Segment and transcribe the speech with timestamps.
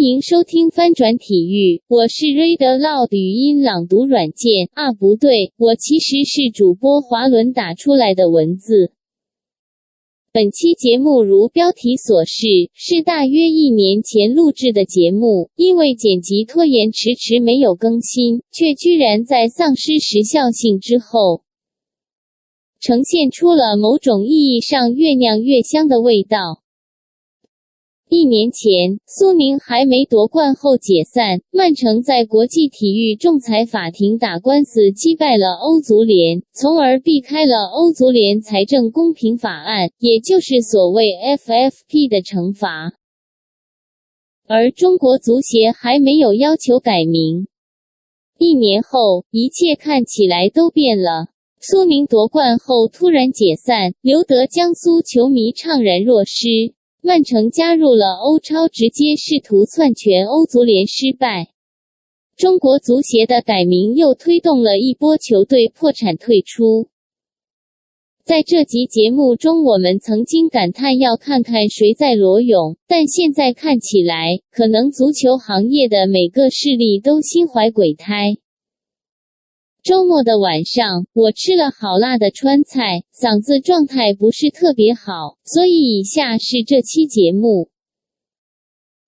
[0.00, 8.94] 欢迎收听翻转体育，我是 Read Loud 语音朗读软件啊，不对，我其实是主播华伦打出来的文字。
[10.32, 21.42] 本期节目如标题所示，是大约一年前录制的节目，因为剪辑拖延，迟迟没有更新，却居然在丧失时效性之后，
[22.80, 26.59] 呈现出了某种意义上越酿越香的味道。
[28.12, 42.94] 一年前，苏宁还没夺冠后解散，曼城在国际体育仲裁法庭打官司，击败了欧足联，从而避开了欧足联财政公平法案，也就是所谓 FFP 的惩罚。
[44.48, 47.46] 而中国足协还没有要求改名。
[48.40, 51.28] 一年后，一切看起来都变了。
[51.60, 56.74] 苏宁夺冠后突然解散，留得江苏球迷怅然若失。
[57.02, 61.48] 曼城加入了欧超，直接试图篡权，欧足联失败。
[62.36, 66.88] 中国足协的改名又推动了一波球队破产退出。
[68.22, 78.36] 在这集节目中，我们曾经感叹要看看谁在裸泳，但现在看起来，可能足球行业的每个势力都心怀鬼胎。
[79.82, 87.70] 周末的晚上，我吃了好辣的川菜，嗓子状态不是特别好，所以以下是这期节目。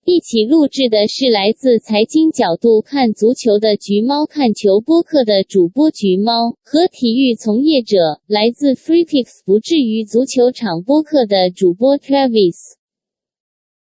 [0.03, 12.57] 一起录制的是来自财经角度看足球的橘猫看球播客的主播橘猫和体育从业者来自 Freakix 不至于足球场播客的主播 Travis。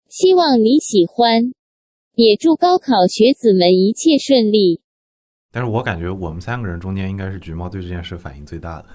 [0.09, 1.53] 希望你喜欢，
[2.15, 4.82] 也祝高考学子们一切顺利。
[5.55, 8.85] 但是我感觉我们三个人中间应该是橘猫对这件事反应最大的。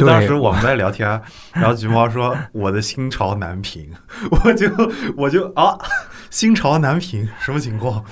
[0.06, 1.08] 当时我们在聊天，
[1.54, 3.90] 然后橘猫说：“我的心潮难平。
[4.44, 4.68] ”我就
[5.16, 5.78] 我就啊，
[6.28, 8.04] 心潮难平，什么情况？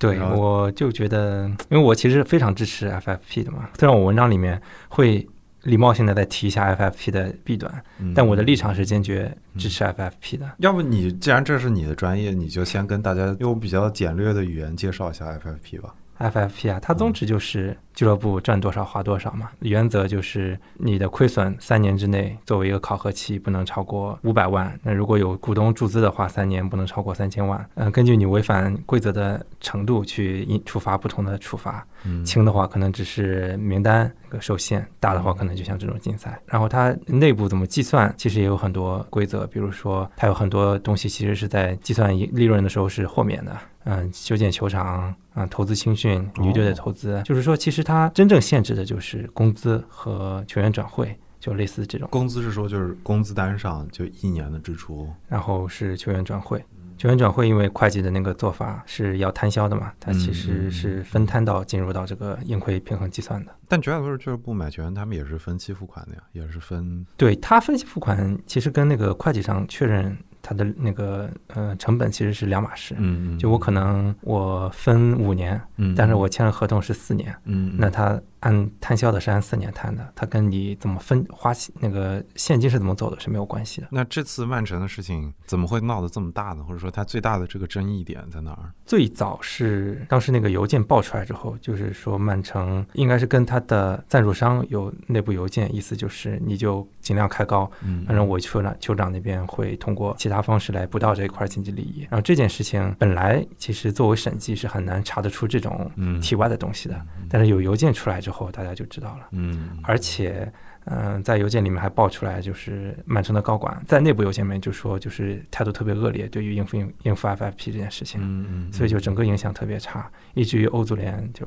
[0.00, 3.68] 对，我就觉得，因为我其实非常支持 FFP 的嘛。
[3.78, 5.24] 虽然我文章里面会
[5.62, 7.72] 礼貌性的再提一下 FFP 的弊端，
[8.14, 10.48] 但我的立场是坚决支持 FFP 的。
[10.58, 15.94] 要不你既然这是你的专业，你就先跟大家用比较简略的语言介绍一下 FFP 吧。
[16.18, 19.50] FFP 啊，它宗旨就是俱乐部赚多少花多少嘛。
[19.60, 24.78] 原则就是你的亏损三年之内作为一个考核期不能超过五百万。
[24.82, 27.64] 那如果有股东注资的话，三年不能超过三千万。
[27.74, 31.86] 嗯，根据你违反规则的程度去处罚不同的处罚。
[32.24, 36.40] 轻的话可能只是名单个受限，大的话可能就像这种竞赛。
[36.46, 39.46] 然后它内部怎么计算，其实也有很多规则。
[39.46, 43.56] 比如说，它有很多东西其实是在计算利润的时候是豁免的。
[43.84, 52.06] 嗯，修建球场啊，投资青训，女队的投资，就是说，其实它真正限制的就是工资和球员转会，就类似这种。
[52.10, 56.62] 工资是说就是工资单上就一年的支出，然后是球员转会。
[56.98, 63.52] 球员转会因为会计的那个做法是要摊销的嘛，它其实是分摊到进入到这个盈亏平衡计算的。
[63.68, 67.06] 但绝大多数俱乐部买球员，他们也是分期付款的呀，也是分。
[67.16, 70.14] 对他分期付款，其实跟那个会计上确认。
[70.40, 78.18] 他的那个呃成本其实是两码事，嗯嗯，就我可能我分五年，嗯，但是我签了合同是四年，嗯，那他。
[78.40, 83.88] 按摊销的是按四年摊的，它跟你怎么分花那个现金是怎么走的是没有关系的。
[83.90, 86.62] 那这次曼城的事情怎么会闹得这么大呢？
[86.62, 88.72] 或者说它最大的这个争议点在哪儿？
[88.86, 97.70] 最早是当时那个邮件爆出来之后，就是说曼城应该是跟他的赞助商有内部邮件，意思就是你就尽量开高，
[98.06, 102.02] 反正我酋长酋长那边会通过其他方式来补到这一块经济利益。
[102.02, 105.90] 然后这件事情本来其实作为审计是很难查得出这种
[106.22, 109.28] 体外的东西的，但是有邮件出来之后，大家就知道了。
[109.32, 110.50] 嗯，而且，
[110.84, 118.20] 嗯，在邮件里面还爆出来，就是曼城的高管在内部邮件里面就说，就是态度特别恶劣，对于应付应应付 FFP 这件事情。
[118.22, 121.46] 嗯嗯，所以就整个影响特别差，以至于欧足联就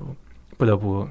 [0.58, 1.08] 不得不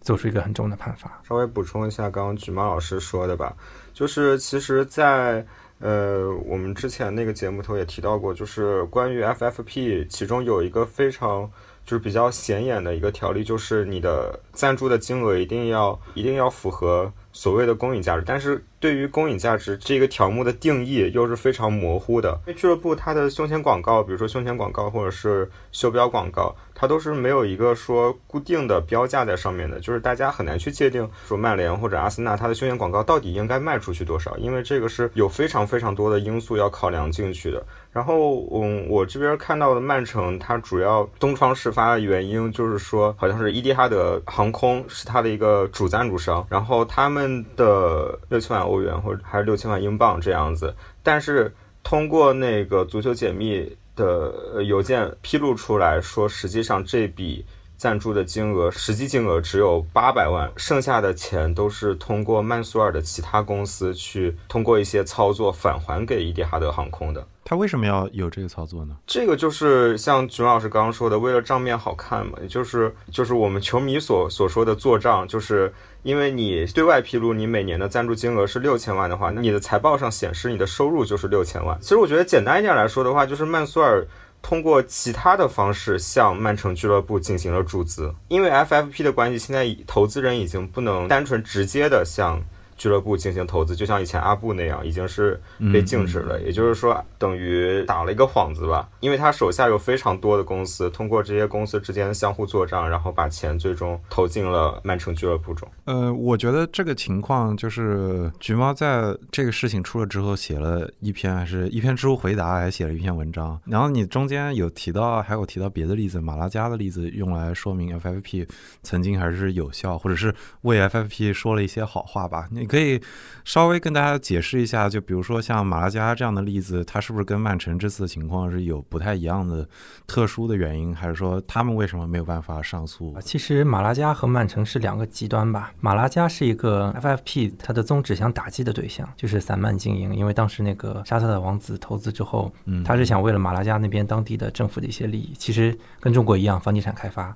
[0.00, 1.20] 做出一个很重的判罚。
[1.28, 3.54] 稍微补充一下刚刚橘猫老师说的吧，
[3.92, 5.44] 就是其实，在
[5.80, 11.50] 呃我们之前那个节目头也提到过，就是关于 FFP，其中有一个非常。
[11.84, 22.38] 就是比较显眼的一个条例，就是你的赞助的金额一定要一定要符合所谓的公允价值，但是对于公允价值这个条目的定义又是非常模糊的。
[22.46, 37.64] 因为俱乐部它的胸前广告，比如说胸前广告或者是袖标广告，它都是没有一个说固定的标价在上面的，就是大家很难去界定说曼联或者阿森纳它的胸前广告到底应该卖出去多少，因为这个是有非常非常多的因素要考量进去的。
[37.90, 57.44] 然后，嗯，我这边看到的曼城，它主要东窗事发的原因就是说，好像是伊蒂哈德航空是它的一个主赞助商，然后他们的六千万欧元或者还是六千万英镑这样子，但是通过那个足球解密的邮件披露出来说，实际上这笔。
[57.76, 67.26] 赞助的金额实际金额只有八百万，剩下的钱都是通过曼苏尔的其他公司去通过一些操作返还给伊蒂哈德航空的。
[67.44, 68.96] 他为什么要有这个操作呢？
[69.06, 75.70] 这个就是像熊老师刚刚说的，为了账面好看嘛，也就是就是我们球迷所所说的做账，就是
[76.04, 81.76] 因为你对外披露你每年的赞助金额是六千万的话，那你的财报上显示你的收入就是六千万。
[81.80, 84.06] 其实我觉得简单一点来说的话，就是曼苏尔。
[84.46, 92.38] 通过其他的方式向曼城俱乐部进行了注资，因为 FFP 的关系，现在投资人已经不能单纯直接的向。
[92.76, 95.40] 俱乐部进行投资，就像以前阿布那样，已经是
[95.72, 96.40] 被禁止了。
[96.40, 105.68] 也就是说，等于打了一个幌子吧，因为他手下有非常多的公司，通过这些公司之间相互做账，然后把钱最终投进了曼城俱乐部中。
[105.84, 113.60] 呃，我觉得这个情况就是橘猫在这个事情出了之后写了一篇，还是一篇知乎回答，还写了一篇文章。
[113.64, 118.48] 然后你中间有提到，还有提到别的例子，马拉加的例子，用来说明 FFP
[118.82, 122.48] 曾经还是有效，或者是为 FFP 说了一些好话吧。
[122.64, 122.74] 你。
[122.74, 123.00] 可以
[123.44, 129.68] 稍微跟大家解释一下，就比如说像马拉加这样的例子，它是不是跟曼城这次情况是有不太一样的
[130.08, 133.14] 特殊的原因，还是说他们为什么没有办法上诉？
[133.20, 135.72] 其实马拉加和曼城是两个极端吧。
[135.78, 147.32] 马拉加是一个 FFP，它的宗旨想打击的对象就是散漫经营，因为当时那个沙特的王子投资之后，嗯他是想为了马拉加那边当地的政府的一些利益，其实跟中国一样，房地产开发。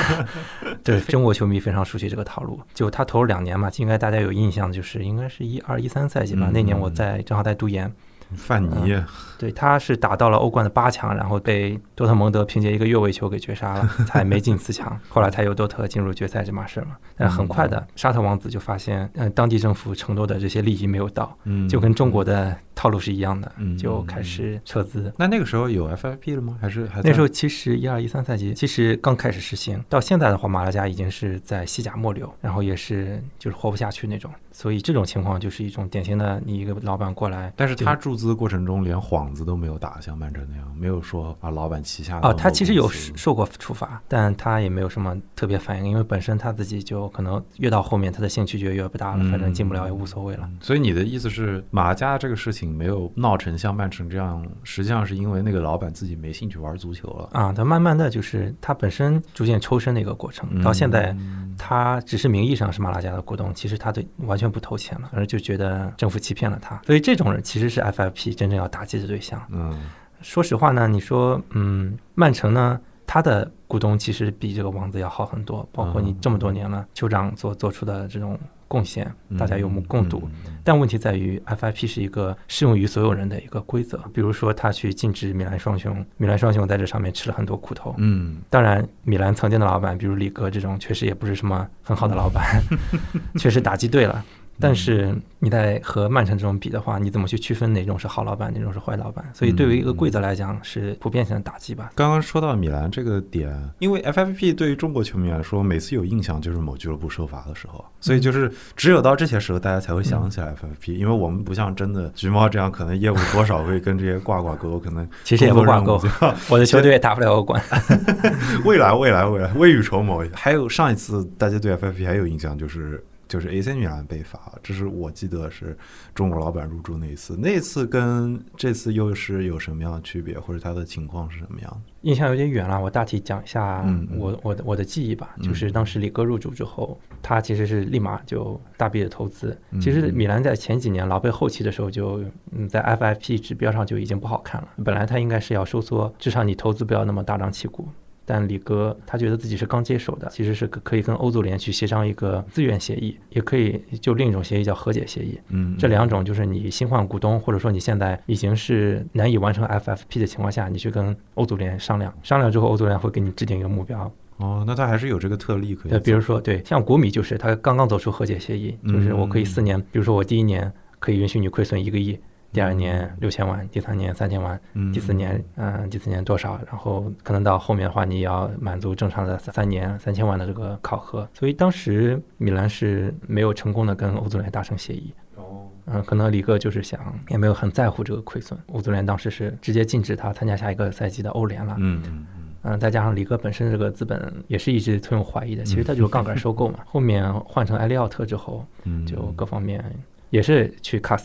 [0.82, 4.32] 对中国球迷非常熟悉这个套路，就他投了两年嘛，应该大家有。
[4.34, 7.90] 印象就是应该是一二一三赛季吧，那年我在正好在读研。
[8.36, 8.92] 范尼，
[9.38, 14.98] 对，他是打到了欧冠的八强，然后被多特蒙德凭借一个越位球给绝杀了，才没进四强。
[15.08, 16.96] 后来才有多特进入决赛这码事嘛。
[17.16, 25.12] 但很快的，沙特王子就发现，嗯，当地政府承诺的这些利益没有到，嗯，就跟中国的套路是一样的，就开始撤资。
[25.16, 26.58] 那那个时候有 FFP 了吗？
[26.60, 34.30] 还是还那时候其实一二一三赛季其实刚开始实行，到现在的话，马拉加已经是在西甲末流，然后也是就是活不下去那种。
[34.52, 50.48] 所以这种情况就是一种典型的，你一个老板过来，但是他注资过程中连幌子都没有打，像曼城那样，没有说把老板旗下哦，他其实有受过处罚，但他也没有什么特别反应，因为本身他自己就可能越到后面他的兴趣就越不大了，反正进不了也无所谓了。
[50.60, 57.52] 所以你的意思是，马加这个事情没有闹成像曼城这样，实际上是因为那个老板自己没兴趣玩足球了啊？
[57.52, 61.16] 他慢慢的就是他本身逐渐抽身的一个过程，到现在
[61.58, 64.44] 他只是名义上是马拉加的股东，其实他对完全。
[64.44, 69.40] 全不投钱了，而就觉得政府欺骗了他，所以这种人其实是 FFP 真正要打击的对象。
[69.50, 69.72] 嗯，
[70.20, 80.28] 说实话呢，你说，嗯，曼城呢，他的股东其实比这个王子要好很多，包括你这么多年了，酋长所做出的这种贡献，大家有目共睹。
[80.64, 87.94] 但问题在于，FIP 是一个适用于所有人的一个规则，比如说他去禁止米兰双雄，米兰双雄在这上面吃了很多苦头。
[87.98, 92.60] 嗯，当然，米兰曾经的老板，比如里格这种，确实也不是什么很好的老板，
[93.38, 94.24] 确实打击对了。
[94.60, 99.24] 但是你在和曼城这种比的话，你怎么去区分哪种是好老板，哪种是坏老板？
[99.32, 101.90] 所以对于一个规则来讲，是普遍性的打击吧。
[101.94, 110.94] 刚刚说到米兰这个点，因为 FFP 对于中国球迷来说，每次有印象就是某俱乐部受罚的时候，所以就是只有到这些时候，大家才会想起来 FFP。
[110.94, 116.00] 因为我们不像真的橘猫这样，可能业务多少会跟这些挂挂钩，可能其实也不挂钩。
[116.48, 117.62] 我的球队也打不了欧冠。
[118.64, 120.24] 未来，未来，未来，未雨绸缪。
[120.32, 123.04] 还有上一次大家对 FFP 还有印象就是。
[123.34, 125.76] 就是 AC 米兰被罚，这是我记得是
[126.14, 127.36] 中国老板入驻那一次。
[127.36, 131.80] 那次跟这次又是有什么样的区别，或者他的情况是什么样的？
[132.02, 133.84] 印象有点远了，我大体讲一下
[134.16, 135.34] 我我的我的记忆吧。
[135.42, 139.58] 就是当时李哥入驻之后，他其实是立马就大笔的投资。
[139.80, 142.22] 其实米兰在前几年老被后期的时候，就
[142.52, 144.68] 嗯在 FFP 指标上就已经不好看了。
[144.84, 147.88] 本来他应该是要收缩，至少你投资不要那么大张旗鼓。
[148.26, 155.38] 但李哥他觉得自己是刚接手的，其实是可以跟欧足联去协商一个自愿协议，也可以就另一种协议叫和解协议。
[155.48, 164.10] 嗯，这两种就是你新换股东，或者说你现在已经是难以完成 FFP 的情况下，你去跟欧足联商量，商量之后欧足联会给你制定一个目标。
[164.38, 165.90] 哦，那他还是有这个特例可以。
[165.90, 172.18] 对，比如说对，像国米就是他刚刚走出和解协议，就是我可以四年，比如说我第一年可以允许你亏损一个亿。
[172.54, 174.58] 第二年六千万，第三年三千万，
[174.92, 176.58] 第四年嗯，第四年多少？
[176.68, 181.28] 然后可能到后面的话，你也要满足正常的三年三千万的这个考核。
[181.34, 185.12] 所以当时米兰是没有成功的跟欧足联达成协议。
[185.34, 188.56] 哦，嗯，可能李哥就是想也没有很在乎这个亏损。
[188.72, 191.74] 欧足联当时是直接禁止他参加下一个赛季的欧联了。
[191.80, 192.26] 嗯嗯
[192.62, 195.64] 嗯，再加上李哥本身这个资本也是一直存有怀疑的。
[195.64, 196.78] 其实他就是杠杆收购嘛。
[196.86, 198.64] 后面换成埃利奥特之后，
[199.04, 199.84] 就各方面
[200.30, 201.18] 也是去卡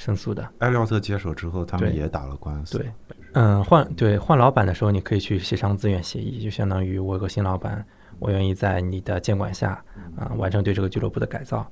[0.00, 0.06] 死。
[0.10, 2.78] 申诉的，艾利奥特接手之后，他们也打了官司。
[2.78, 2.90] 对，
[3.34, 7.84] 嗯，换对换老板的时候，你可以去协商自愿协议，就相当于我有个新老板，
[8.18, 9.72] 我愿意在你的监管下
[10.16, 11.70] 啊完成对这个俱乐部的改造。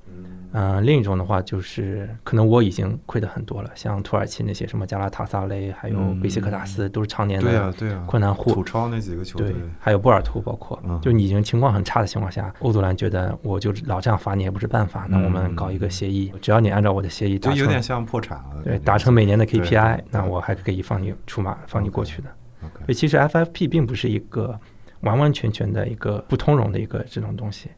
[0.53, 7.73] 嗯，另一种的话就是可能我已经亏得很多了，像土耳其那些什么加拉塔萨雷，还有贝西克塔斯，都是常年的
[8.07, 8.53] 困难户。
[8.53, 18.63] 土超那几个球队，还有波尔图，包括，就你已经情况很差的情况下，欧足联觉得我就老这样罚你也不是办法，那我们搞一个协议，只要你按照我的协议，就有点像破产了。
[18.65, 22.29] 对，达成每年的 KPI，那我还可以放你出马，放你过去的。
[22.61, 24.59] 所以其实 FFP 并不是一个
[25.01, 27.71] 完完全全的一个不通融的一个这种东西。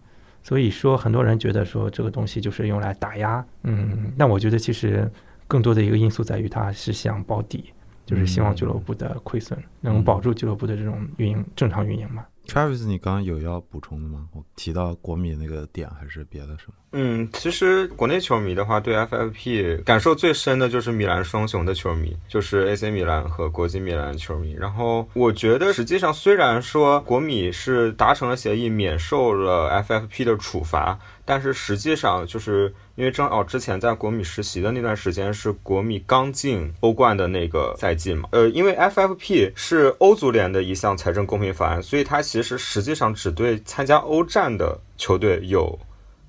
[0.43, 5.11] 所以说，很多人觉得说这个东西就是用来打压，嗯，那我觉得其实
[5.47, 7.73] 更多的一个因素在于，它是想保底，
[8.07, 12.25] 就是希望俱乐部的亏损能保住俱乐部的这种运营正常运营嘛。
[12.51, 14.27] Travis，你刚刚有要补充的吗？
[14.33, 16.75] 我提到国米那个点还是别的什么？
[16.93, 24.53] 嗯，其实国内球迷的话，对 FFP 感受最深的就是米兰双雄的球迷，就是 AC 米兰和国际米兰球迷。
[24.59, 30.99] 然后我觉得，实际上虽然说国米是达成了协议，免受了 FFP 的处罚。
[31.31, 45.79] 但是实际上，就是因为正好之前在国米实习的那段时间是国米刚进欧冠的那个赛季嘛，呃，因为 FFP 是欧足联的一项财政公平法案，所以它其实实际上只对参加欧战的球队有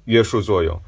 [0.05, 0.79] 约束作用。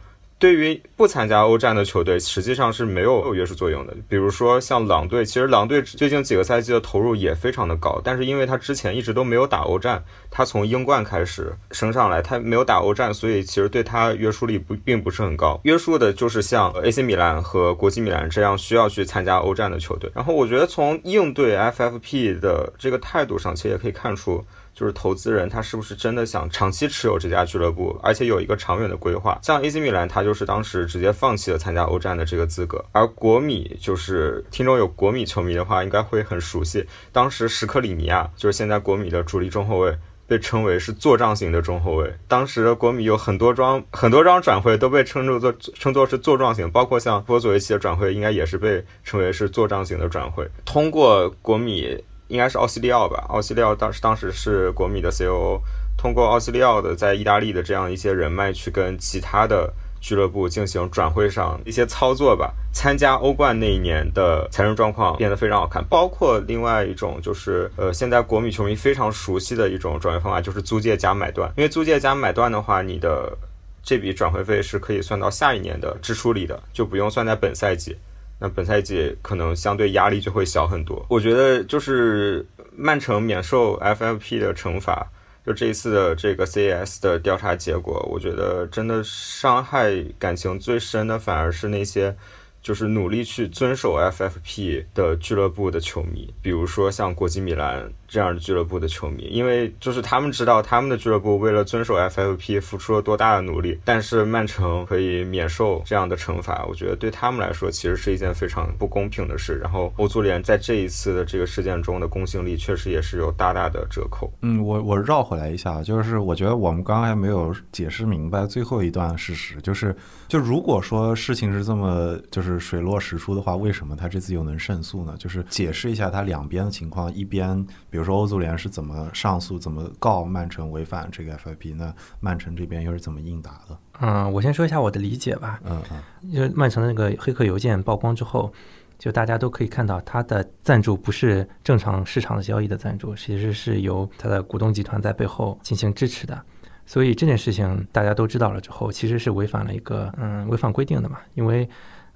[0.43, 3.95] 对于不参加欧战的球队，实际上是没有约束作用的。
[4.09, 15.57] 比如说像狼队，其实狼队最近几个赛季的投入也非常的高，但是因为他之前一直都没有打欧战，他从英冠开始升上来，他没有打欧战，所以其实对他约束力不并不是很高。
[15.63, 20.11] 约束的就是像 AC 米兰和国际米兰这样需要去参加欧战的球队。
[20.13, 24.43] 然后我觉得从应对 FFP 的这个态度上，其实也可以看出。
[24.73, 29.37] 就是投资人他是不是真的想长期持有这家俱乐部，而且有一个长远的规划。
[29.43, 32.83] 像 AC 米兰，他就是当时直接放弃了参加欧战的这个资格。
[32.91, 36.85] 而国米，就是听众有国米球迷的话，应该会很熟悉。
[37.11, 42.11] 当时史克里尼亚就是现在国米的主力中后卫，被称为是做账型的中后卫。
[42.27, 50.49] 当时国米有很多桩很多张转会都被称作做称作是做账型，包括像波佐维奇的转会，应该也是被称为是做账型的转会。
[50.65, 52.03] 通过国米。
[52.33, 53.23] 应该是奥西利奥吧？
[53.29, 55.61] 奥西利奥当时当时是国米的 COO，
[55.95, 59.71] 通过奥西利奥的在意大利的这样一些人脉，去跟其他的
[60.01, 62.51] 俱乐部进行转会上一些操作吧。
[62.73, 65.85] 参加欧冠那一年的财政状况变得非常好看。
[65.87, 71.53] 包括另外一种就是，呃，现在国米球迷非常熟悉的一种转会方法，就是租借加买断。
[71.55, 73.37] 因为租借加买断的话，你的
[73.83, 77.95] 这笔转会费是可以算到下一年的支出里的，就不用算在本赛季。
[78.39, 81.05] 那本赛季可能相对压力就会小很多。
[81.09, 85.07] 我觉得就是曼城免受 FFP 的惩罚，
[85.45, 92.15] 就这一次的这个 CAS 的调查结果，我觉得真的伤害感情最深的反而是那些。
[92.63, 109.57] 就是努力去遵守 FFP 的俱乐部的球迷，比如说像国际米兰这样的俱乐部的球迷，因为就是他们知道他们的俱乐部为了遵守 FFP 付出了多大的努力，但是曼城可以免受这样的惩罚，我觉得对他们来说其实是一件非常不公平的事。
[109.57, 114.31] 然后欧足联在这一次的这个事件中的公信力确实也是有大大的折扣。
[114.41, 119.95] 嗯，我我绕回来一下，就是我觉得我们刚刚还没有解释明白最后一段事实，就是
[120.27, 122.53] 就如果说事情是这么就是。
[122.59, 125.15] 水落石出的话，为什么他这次又能胜诉呢？
[125.17, 127.13] 就是解释一下他两边的情况。
[127.13, 133.77] 一边，比如说欧足联是怎么上诉、怎么告曼城违反这个 FIP，那曼城这边又是怎么应答的？
[134.01, 135.59] 嗯，我先说一下我的理解吧。
[135.63, 138.51] 嗯嗯，就曼城的那个黑客邮件曝光之后，
[138.97, 146.41] 就大家都可以看到，他的赞助不是正常市场的交易的赞助，其实是由他的股东集团在背后进行支持的。
[146.85, 151.67] 所以这件事情大家都知道了之后，其实是违反了一个嗯违反规定的嘛，因为。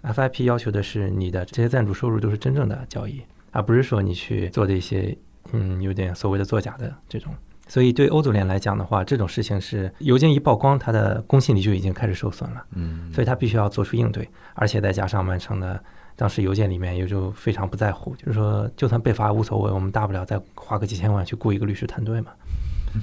[0.04, 5.18] FIP 要求的是你的这些赞助收入都是真正的交易，而不是说你去做的一些
[5.52, 7.34] 嗯有点所谓的作假的这种。
[7.70, 12.66] 所以对欧足联来讲的话，这种事情是邮件一曝光，它的公信力就已经开始受损了。
[12.76, 15.78] 嗯，所以他必须要做出应对，而且再加上曼城的
[16.16, 22.32] 当时邮件里面也就非常不在乎，就是说就算被罚无所谓，我们大不了再花个几千万去雇一个律师团队嘛。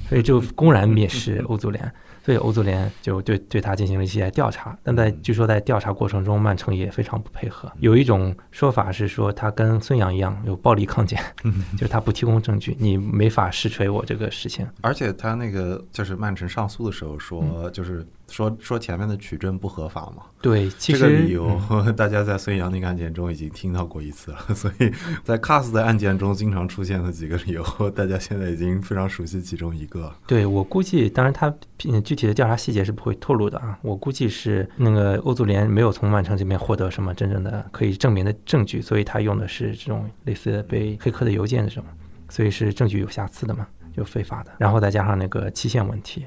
[0.07, 1.91] 所以就公然蔑视欧足联。
[2.23, 7.71] 所以欧足联就对对他进行了一些调查，但在据说在调查过程中，曼城也非常不配合。
[7.77, 11.21] 有一种说法是说他跟孙杨一样有暴力抗检，
[11.77, 14.67] 就是他不提供证据，你没法实锤我这个事情。
[14.81, 20.23] 而且他那个就是曼城上诉的时候说，就是说说前面的取证不合法嘛？
[20.41, 21.59] 对，这个理由
[21.95, 24.91] 大家在孙杨那个案件中已经听到过一次了，所以
[25.23, 30.13] 在 CAS 的案件中经常出现的几个理由，大家现在已经非常熟悉其中一个。
[30.27, 33.77] 对我估计，当然他具体的调查细节是不会透露的啊。
[33.81, 41.83] 我估计是那个欧足联没有从曼城这边获得什么真正的可以证明的证据，所以他用的是这种类似被黑客的邮件这种，
[42.29, 44.51] 所以是证据有瑕疵的嘛，就非法的。
[44.57, 46.25] 然后再加上那个期限问题。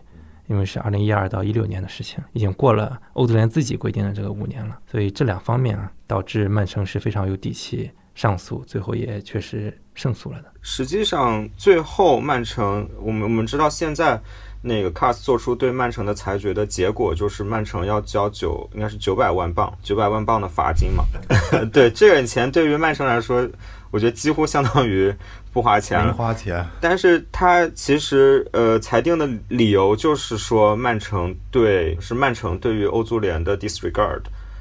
[0.49, 10.51] 因为是二零一二到一六年的事情，已经过了欧足联自己规定的这个五年了，所以这两方面啊，导致曼城是非常有底气上诉，最后也确实胜诉了的。
[10.63, 14.21] 实际上，最后曼城，我们我们知道现在
[14.63, 21.05] 那个 CAS 做出对曼城的裁决的结果，就是曼城要交九，应该是九百万镑，九百万镑的罚金嘛。
[21.73, 23.47] 对，这个钱对于曼城来说，
[23.91, 25.15] 我觉得几乎相当于。
[25.59, 34.21] 不花钱，零花钱，但是他其实呃裁定的理由就是说曼城对是曼城对于欧足联的 disregard，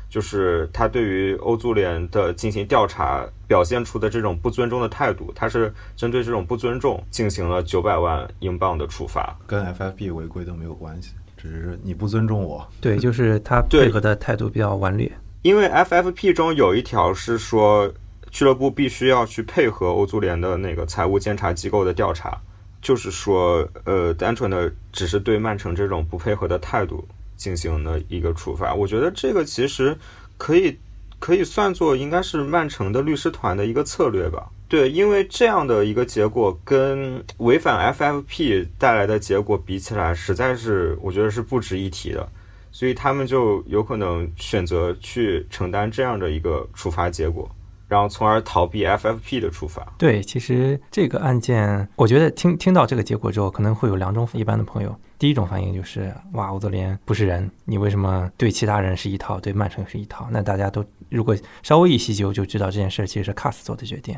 [0.10, 15.12] 就是他对于欧足联的进行调查表现出的这种不尊重的态度，他是针对这种不尊重进行了九百万英镑的处罚，跟 FFP 违规都没有关系，只是你不尊重我，对，就是他配合的态度比较顽劣，
[15.44, 17.88] 因为 FFP 中有一条是说。
[18.32, 22.40] 俱乐部必须要去配合欧足联的那个财务监察机构的调查，
[22.82, 28.74] 就是说，呃，单纯的只是对曼城这种不配合的态度进行的一个处罚。
[28.74, 29.98] 我觉得这个其实
[30.38, 30.78] 可以
[31.20, 34.50] 可以算作应该是曼城的律师团的一个策略吧。
[34.70, 42.28] 对，因为这样的一个结果跟违反 FFP 带来的结果比起来，实在是我觉得是不值一提的，
[42.70, 47.50] 所以他们就有可能选择去承担这样的一个处罚结果。
[47.88, 49.94] 然后，从而逃避 FFP 的处罚。
[49.98, 54.94] 对，其实这个案件，我觉得听听到这个结果之后，可能会有两种一般的朋友。
[55.18, 60.28] 第一种反应就是，哇，欧足联不是人，你为什么对其他人是一套，对曼城是一套？
[60.32, 64.16] 那大家都如果稍微一细究，就知道这件事其实是 CAS 做的决定。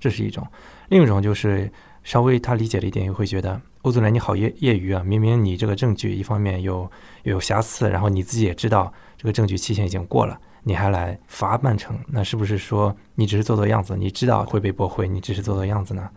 [0.00, 0.46] 这是一种。
[0.88, 1.70] 另一种就是
[2.02, 6.90] 稍微他理解了一点，又会觉得欧足联你好业业余啊，明明你这个证据一方面有
[7.24, 10.40] 有瑕疵，然后你自己也知道这个证据期限已经过了。
[10.62, 13.96] 你还来罚曼城，那是不是说你只是做做样子？
[13.96, 16.08] 你知道会被驳回，你只是做做样子呢？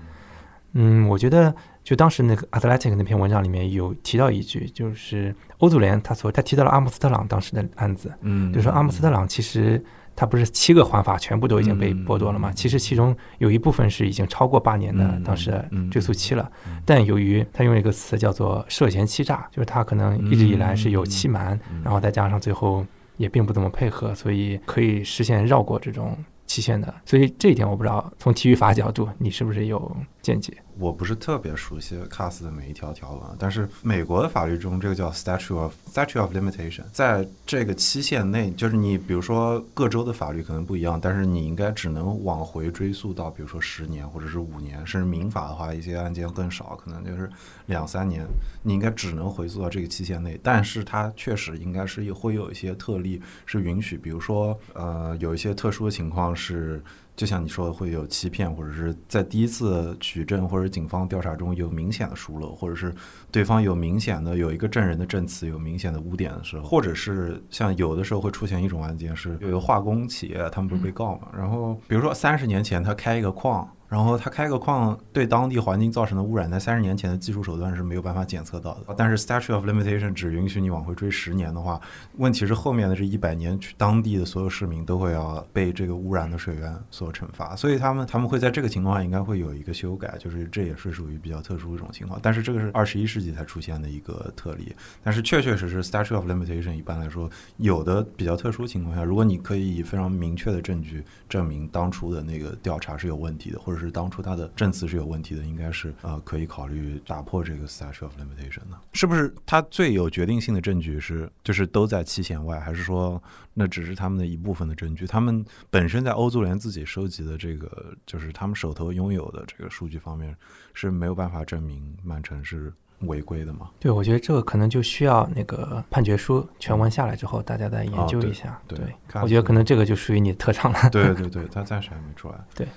[0.74, 9.80] 嗯，我觉得就当时那个 Athletic 那篇文章里面有提到一句，就是欧足联他所他提到了阿姆斯特朗当时的案子，嗯，就说阿姆斯特朗其实
[10.16, 12.52] 他不是七个环法全部都已经被剥夺了嘛？
[12.52, 16.52] 其实其中有一部分是已经超过八年的当时追诉期了，
[16.84, 22.84] 但由于他用一个词叫做涉嫌欺诈，就是他可能一直以来是有欺瞒，然后再加上最后。
[23.18, 26.94] 也并不怎么配合，所以可以实现绕过这种期限的。
[27.06, 30.58] 所以这一点我不知道，从体育法角度，你是不是有见解？
[30.80, 47.30] 我不是特别熟悉 CAS 的每一条条文，但是美国的法律中，这个叫 statute of statute of limitation，在这个期限内，就是你比如说各州的法律可能不一样，但是你应该只能往回追溯到，比如说十年或者是五年，甚至民法的话，一些案件更少，可能就是
[47.68, 48.26] 两三年，
[48.64, 50.40] 你应该只能回溯到这个期限内。
[50.42, 56.82] 但是它确实应该是会有一些特例是允许，比如说呃有一些特殊的情况是。
[57.16, 62.94] 就像你说的，会有欺骗，或者是在第一次取证或者警方调查中有明显的疏漏，或者是
[63.32, 71.28] 对方有明显的有一个证人的证词有明显的污点的时候，或者是像有的时候会出现一种案件，是有一个化工企业，他们不是被告嘛？
[71.38, 73.70] 然后比如说三十年前他开一个矿。
[73.94, 78.96] 然后他开个矿对当地环境造成的污染，在三十年前的技术手段是没有办法检测到的。
[78.98, 81.80] 但是 statute of limitation 只允许你往回追十年的话，
[82.18, 87.56] 问题是后面的这一百年，当地的所有市民都会要被这个污染的水源所惩罚。
[87.56, 92.20] 所以他们他们会在这个情况下应该会有一个修改，就是这也是属于比较特殊一种情况。
[92.20, 94.74] 但是这个是二十一世纪才出现的一个特例。
[95.04, 108.80] 但是确确实实 statute of limitation 一般来说，有的比较特殊情况下，如果你可以以非常明确的证据证明当初的那个调查是有问题的，或者是当初他的证词是有问题的，应该是呃可以考虑打破这个 statute of limitation 的。
[108.94, 113.22] 是不是他最有决定性的证据是就是都在期限外，还是说
[113.54, 115.06] 那只是他们的一部分的证据？
[115.08, 120.36] 他们本身在欧足联自己收集的这个，就是他们手头拥有的这个数据方面
[120.74, 123.70] 是没有办法证明曼城是违规的吗？
[123.80, 128.62] 对，我觉得这个可能就需要那个判决书全文下来之后，大家再研究一下。
[128.68, 128.80] 对，
[129.22, 130.90] 我觉得可能这个就属于你的特长了。
[130.90, 132.36] 对对 对，他暂时还没出来。
[132.56, 132.68] 对。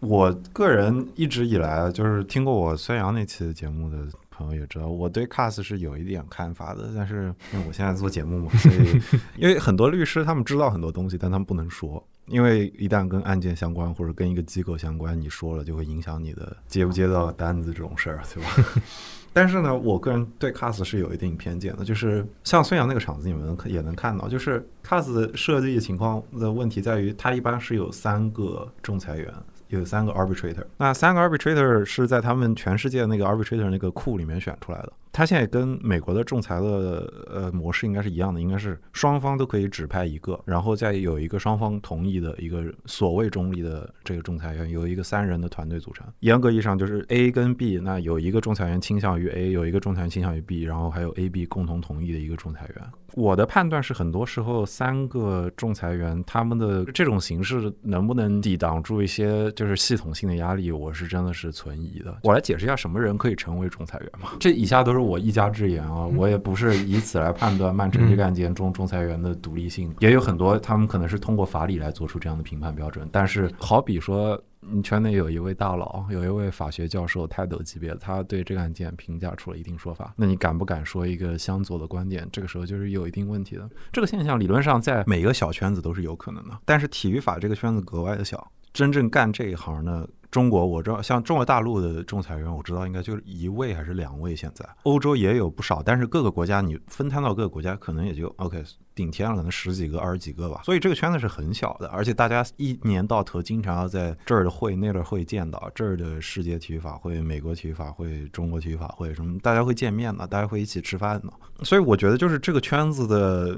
[0.00, 3.98] 我个人一直以来就是听过我孙杨那期节目的
[4.30, 6.90] 朋友也知道，我对 CAS 是有一点看法的。
[6.94, 9.00] 但是 因为我现在做节目嘛，所以
[9.36, 18.80] 因为很多律师他们知道很多东西，但他们不能说，因为一旦跟案件相关或者跟一个机构相关，你说了就会影响你的接不接到单子这种事儿，对吧？
[19.32, 29.32] 但是呢，我个人对 CAS 是有一定偏见的，就是像孙杨那个场子，你们也能看到，就是 CAS 的设计情况的问题在于，它一般是有三个仲裁员。
[29.68, 34.92] 有三个 arbitrator，那三个 arbitrator 是在他们全世界那个 arbitrator 那个库里面选出来的。
[35.18, 46.06] 他现在跟美国的仲裁的呃模式应该是一样的，应该是双方都可以指派一个，然后再有一个双方同意的一个所谓中立的这个仲裁员，由一个三人的团队组成。
[46.20, 52.84] 严格意义上就是 A 跟 B，那有一个仲裁员倾向于 A，有一个仲裁员倾向于 B，然后还有 A、B 共同同意的一个仲裁员。
[53.14, 62.16] 我的判断是，很多时候三个仲裁员他们的这种形式能不能抵挡住一些就是系统性的压力，我是真的是存疑的。
[62.22, 64.28] 我来解释一下什么人可以成为仲裁员嘛？
[64.38, 73.08] 这以下都是我一家之言啊，我也不是以此来判断曼城这个案件中仲裁员的独立性，也有很多他们可能是通过法理来做出这样的评判标准。
[73.10, 74.40] 但是好比说。
[74.60, 80.12] 你圈内有一位大佬，有一位法学教授，泰斗级别，他对这个案件评价出了一定说法。
[80.16, 82.28] 那你敢不敢说一个相左的观点？
[82.32, 83.66] 这个时候就是有一定问题的。
[83.92, 88.50] 这个现象理论上在每个小圈子都是有可能的，但是体育法这个圈子格外的小。
[88.74, 90.06] 真正干这一行呢？
[90.30, 94.36] 中国我知道，像中国大陆的仲裁员，我知道应该就是一位还是两位。
[94.36, 98.62] 现在欧洲也有不少，但是各个国家你分摊到各个国家，可能也就 OK
[98.94, 100.60] 顶天了，可能十几个、二十几个吧。
[100.64, 111.32] 所以这个圈子是很小的，而且大家一年到头经常要在这儿的会、那儿的会见到，这儿的世界体育法会、美国体育法会、中国体育法会什么，大家会见面的，大家会一起吃饭的。
[111.64, 113.56] 所以我觉得就是这个圈子的。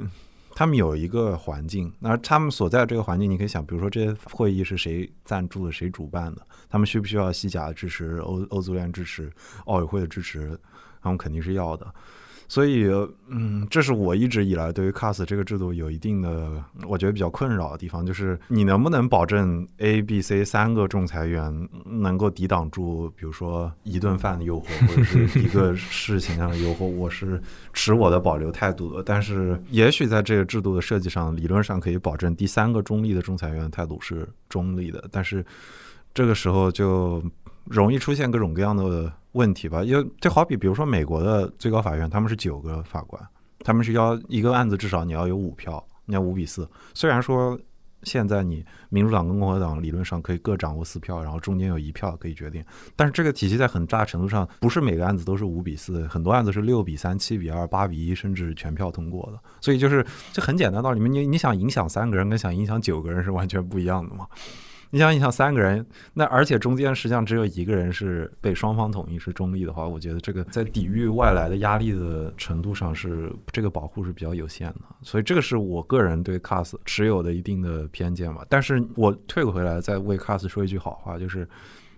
[0.61, 9.33] 他们有一个环境，那他们所在的这个环境，你可以想，比如说这些会议是谁赞助的、谁主办的，他们需不需要西甲的支持、欧欧足联支持、
[9.65, 10.61] 奥委会的支持？
[11.01, 11.91] 他们肯定是要的。
[12.51, 12.91] 所以，
[13.29, 16.51] 嗯，这是我一直以来对于 CAS 这个制度有一定的，
[16.89, 26.87] 我觉得比较困扰的地方，就是你能不能保证 A、B、C 三个仲裁员能够抵挡住，比如说一顿饭的诱惑，或者是一个事情上的诱惑？
[26.87, 27.41] 我是
[27.73, 29.01] 持我的保留态度的。
[29.01, 35.05] 但是，也许在这个制度的设计上，理论上可以保证第三个中立的仲裁员态度是中立的。
[35.13, 35.47] 但是，
[36.13, 37.23] 这个时候就
[37.71, 39.11] 容易出现各种各样的。
[39.35, 43.23] 问题吧，因为就好比，比如说美国的最高法院，他们是九个法官，
[43.61, 46.69] 他们是要一个案子至少你要有五票，你要五比四。
[46.95, 47.57] 虽然说
[48.03, 52.61] 现在你民主党跟共和党理论上可以各掌握四票，然后中间有一票可以决定，
[52.97, 59.39] 但是这个体系在很大程度上不是每个案子都是五比四，很多案子是六比三、七比二、八比一，甚至全票通过的。
[59.61, 64.27] 所以就是这很简单道理，你你想影响三个人跟想影响九个人是完全不一样的嘛。
[64.93, 74.81] 你想，你想三个人，那而且中间实际上只有一个人是被双方统一是中立的话，我觉得这个在抵御外来的压力的程度上是这个保护是比较有限的。
[75.03, 78.45] 所以这个是我个人对 CAS 持有的一定的偏见吧。
[78.49, 81.49] 但是我退回来再为 CAS 说一句好话，就是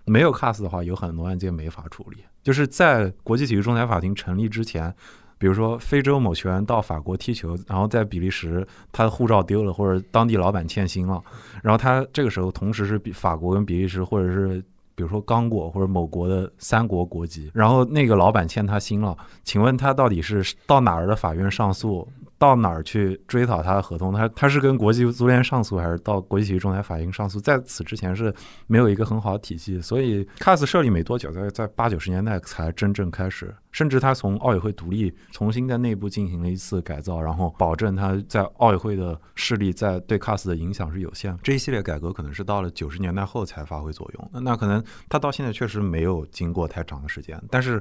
[0.04, 2.18] 没有 CAS 的话，有很多案件没法处理。
[2.42, 4.94] 就是在国际体育仲裁法庭成立之前。
[5.42, 11.20] 比如说，非洲某球员到法国踢球，然后在比利时他的护照丢了，或者当地老板欠薪了，
[11.64, 14.62] 然后他这个时候同时是比法国跟比利时，或者是
[14.94, 22.06] 比如说刚果或者某国的三国国籍，然后那个老板欠他薪了，请问他到底是到哪儿的法院上诉？
[22.42, 24.12] 到哪儿去追讨他的合同？
[24.12, 27.38] 他他是跟国际足联上诉，还是到国际体育仲裁法庭上诉？
[27.38, 28.34] 在此之前是
[28.66, 33.54] 没有一个很好的体系，所以 CAS 设立没多久，在在八九十年代才真正开始。
[33.70, 41.38] 甚至他从奥委会独立，重新在内部进行了一次改造，然后保证他在奥委会的势力在对 CAS 的影响是有限。
[41.44, 44.42] 这一系列改革可能是到了九十年代后才发挥作用。
[44.42, 47.80] 那可能他到现在确实没有经过太长的时间，但是。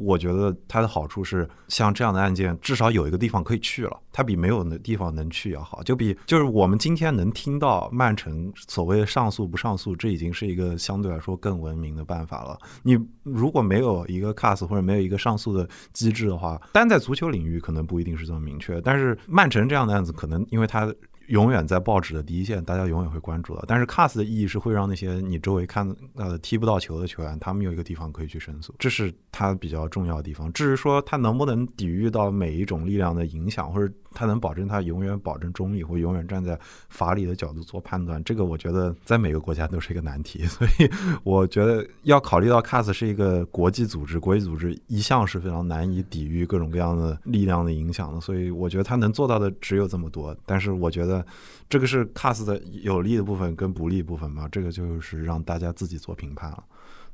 [0.00, 5.82] 我觉得它的好处是，像这样的案件，至少有一个地方可以去了，它比没有的地方能去要好。
[5.82, 12.58] 就比就是我们今天能听到曼城所谓的上诉不上诉，这已经是一个相对来说更文明的办法了。
[12.82, 18.80] 你如果没有一个 CAS 或者没有一个上诉的机制的话，单在足球领域可能不一定是这么明确。
[18.80, 20.92] 但是曼城这样的案子，可能因为它。
[21.30, 23.64] 永远在报纸的第一线，大家永远会关注的。
[23.66, 30.52] 但是 CAS 的意义是会让那些你周围看呃踢不到球的球员，他们有一个地方可以去申诉，这是它比较重要的地方。
[30.52, 40.44] 至于说它能不能抵御到每一种力量的影响，或者它能保证它永远保证中立，或永远站在法理的角度做判断，这个我觉得在每个国家都是一个难题。
[40.50, 40.90] 所以
[41.22, 48.20] 我觉得要考虑到 CAS 是一个国际组织，国际组织一向是非常难以抵御各种各样的力量的影响的。
[48.20, 50.36] 所以我觉得它能做到的只有这么多。
[50.44, 51.19] 但是我觉得。
[51.68, 54.48] 这个是 CAS 的有利的部分跟不利部分嘛？
[54.50, 56.64] 这个就是让大家自己做评判了。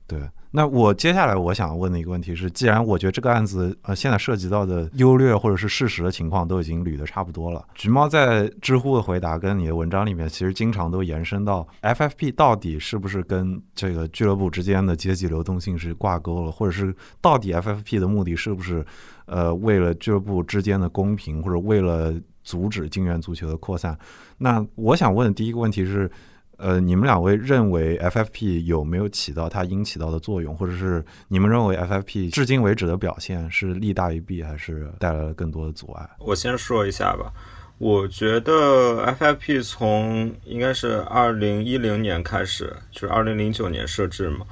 [0.09, 0.21] 对，
[0.53, 18.87] 那我接下来我想问的一个问题是，既然我觉得这个案子呃现在涉及到的优劣或者是事实的情况都已经捋得差不多了，橘猫在知乎的回答跟你的文章里面，其实经常都延伸到 FFP 到底是不是跟这个俱乐部之间的阶级流动性是挂钩了，或者是到底 FFP 的目的是不是
[19.25, 22.15] 呃为了俱乐部之间的公平，或者为了
[22.47, 23.99] 阻止金元足球的扩散？
[24.39, 26.11] 那我想问的第一个问题是。
[26.59, 36.09] 呃，你们两位认为 FFP 有没有起到它应起到的作用，或者是你们认为 FFP 至今为止的表现是利大于弊，还是带来了更多的阻碍？
[36.19, 37.31] 我先说一下吧，
[37.77, 44.47] 我觉得 FFP 从应该是二零一零年开始，就是二零零九年设置嘛。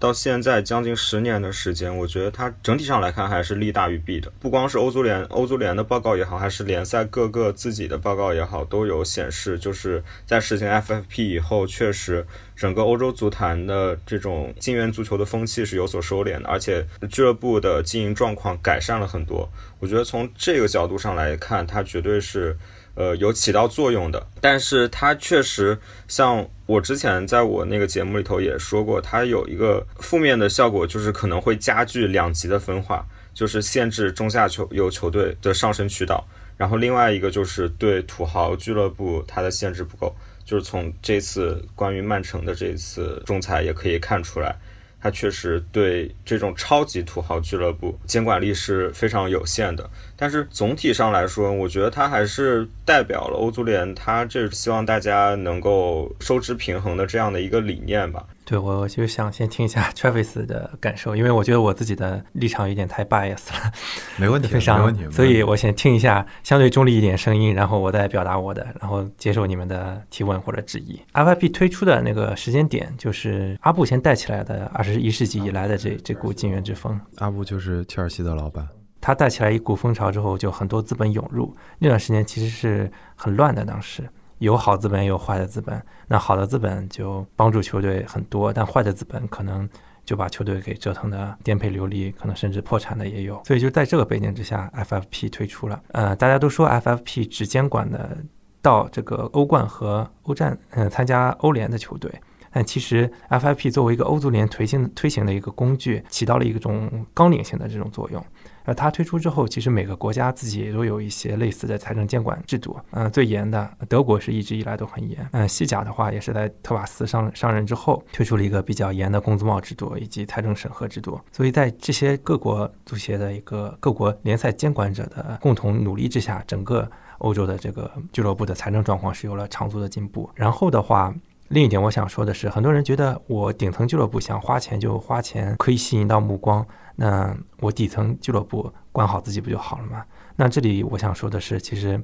[0.00, 4.32] 到现在将近十年的时间，我觉得它整体上来看还是利大于弊的。
[4.40, 19.46] 不光是欧足联，欧足联的报告也好，还是联赛各个自己的报告也好，都有显示，就是在实行 FFP 以后，确实整个欧洲足坛的这种金元足球的风气是有所收敛的，而且俱乐部的经营状况改善了很多。
[19.80, 22.56] 我觉得从这个角度上来看，它绝对是。
[22.94, 36.26] 呃，有起到作用的，但是它确实像我之前在我那个节目里头也说过，它有一个负面的效果，就是可能会加剧两极的分化，就是限制中下球有球队的上升渠道。
[36.56, 44.54] 然后另外一个就是对土豪俱乐部它的限制不够，就是从这次关于曼城的这次仲裁也可以看出来。
[45.00, 58.26] 它确实对这种超级土豪俱乐部监管力是非常有限的，但是总体上来说，我觉得它还是代表了欧足联，它这希望大家能够收支平衡的这样的一个理念吧。
[58.50, 63.72] 对，我就想先听一下 Travis 的感受，因为我觉得我自己的立场有点太 bias 了
[64.18, 71.00] 没问题，非常没问题，所以我先听一下相对中立一点声音，然后我再表达我的，然后接受你们的提问或者质疑。
[71.12, 77.00] FIP 推出的那个时间点，就是阿布先带起来的二十一世纪以来的这这股金元之风。
[77.18, 78.66] 阿布就是切尔西的老板，
[79.00, 84.02] 他带起来一股风潮之后，就很多资本涌入，那段时间其实是很乱的，当时。
[84.40, 85.80] 有好资本，也有坏的资本。
[86.08, 89.68] 那好的资本就帮助球队很多，但坏的资本可能
[90.04, 93.40] 就把球队给折腾的颠沛流离，可能甚至破产的也有。
[93.44, 95.80] 所以就在这个背景之下，FFP 推出了。
[95.92, 98.16] 呃，大家都说 FFP 只监管的
[98.60, 102.10] 到这个欧冠和欧战，嗯，参加欧联的球队。
[102.52, 108.20] 但其实 FFP 作为一个欧足联推行推行的一个工具，起到了一种纲领性的这种作用。
[108.64, 112.78] 而它推出之后，其实每个国家自己也都有一些类似的财政监管制度。
[112.90, 115.28] 嗯，最严的德国是一直以来都很严。
[115.32, 121.20] 嗯，西甲的话也是在特瓦斯上上任之后推出了一个比较严的工资帽制度以及财政审核制度。
[121.32, 130.30] 所以在这些各国足协的一个各国联赛监管者的共同努力之下，整个欧洲的这个俱乐部的财政状况是有了长足的进步。
[130.34, 131.14] 然后的话。
[131.52, 136.64] 另一点，我想说的是，很多人觉得我顶层俱乐部想花钱就花钱，可以吸引到目光。
[137.02, 140.04] 那我底层俱乐部管好自己不就好了吗？
[140.36, 141.98] 那这里我想说的是，其实，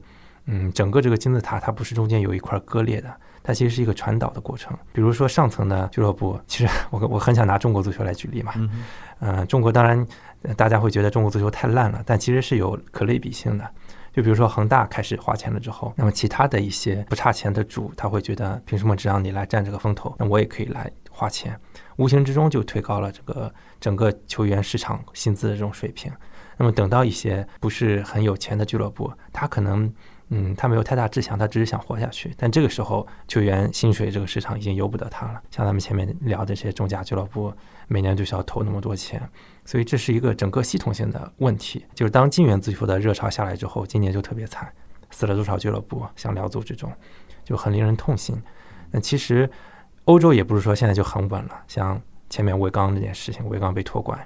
[0.47, 4.75] 嗯，整个这个金字塔它不是中间有一块割裂的，它其实是一个传导的过程。
[4.95, 8.55] 比如说上层的俱乐部，其实 我我很想拿中国足球来举例嘛。
[9.21, 10.07] 嗯，中国当然
[10.57, 13.71] 大家会觉得中国足球太烂了，但其实是有可类比性的。
[14.15, 21.55] 就比如说恒大开始花钱了之后，那么其他的一些不差钱的主，他会觉得凭什么只让你来占这个风头，那我也可以来花钱，
[21.97, 26.13] 无形之中就推高了这个整个球员市场薪资的这种水平。
[26.57, 29.93] 那么等到一些不是很有钱的俱乐部，他可能。
[30.31, 32.35] 嗯，他没有太大志向，他只是想活下去。
[32.37, 35.41] 但这个时候，球员薪水这个市场已经由不得他了。
[35.53, 37.55] 像咱们前面聊的这些中甲俱乐部，
[37.87, 39.23] 每年就需要投那么多钱，
[39.65, 41.87] 所以这是一个整个系统性的问题。
[41.95, 44.69] 就是当金元足球的热潮下来之后，今年就特别惨，
[45.13, 46.93] 死了多少俱乐部，像辽足这种，
[47.45, 48.37] 就很令人痛心。
[48.91, 49.49] 那其实
[50.07, 54.19] 欧洲也不是说现在就很稳了，像前面维冈那件事情，维冈被托管，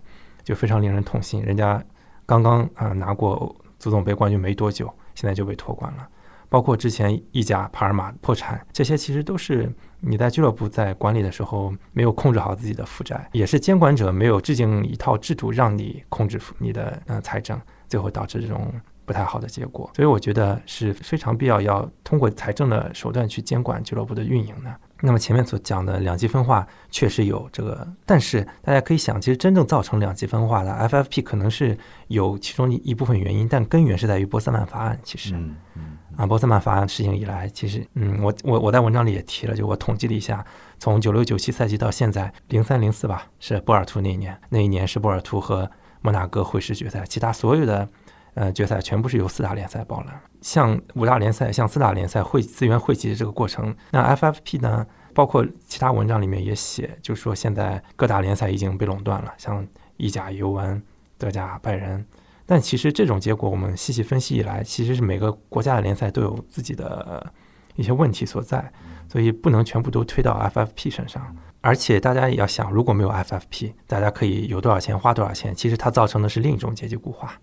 [0.43, 1.43] 就非常令人痛心。
[1.43, 1.85] 人家
[2.25, 4.91] 刚刚啊拿过足总杯冠军没多久。
[5.13, 6.09] 现在就被托管了，
[6.49, 18.73] 包括之前意甲帕尔马破产，这些其实都是你在俱乐部在管理的时候没有控制好自己的负债，也是监管者没有制定一套制度让你控制你的呃财政，最后导致这种
[19.05, 19.91] 不太好的结果。
[19.95, 24.75] 所以我觉得是非常必要要通过财政的手段去监管俱乐部的运营的。
[25.03, 31.77] 那么前面所讲的两极分化确实有这个，但是大家可以想，其实真正造成两极分化的 FFP 可能是
[32.09, 34.99] 有其中一部分原因，但根源是在于波斯曼法案。
[35.03, 40.45] 其实，嗯啊，波斯曼法案实行以来，其实，嗯，我我我在文章里也提了，就我统计了一下，
[40.79, 45.71] 从九六九七赛季到现在零三零四吧，是波尔图那一年，那一年是波尔图和
[46.03, 47.89] 摩纳哥会师决赛，其他所有的。
[48.35, 59.67] 呃，决赛全部是由四大联赛包揽，像五大联赛、像四大联赛汇资源汇集的这个过程，那 FFP 呢，包包括其他文章里面也写，就是说现在各大联赛已经被垄断了，像
[59.99, 60.83] 意甲、尤文、
[61.19, 62.03] 德甲、拜仁。
[62.47, 67.31] 但其实这种结果，我们细细分析以来，其实是每个国家的联赛都有自己的
[67.77, 68.73] 一些问题所在，
[69.11, 71.37] 所以不能全部都推到 FFP 身上。
[71.61, 77.39] 而且大家也要想，如果没有 FFP，大家可以有多少钱花多少钱，其实它造成的是另一种阶级固化。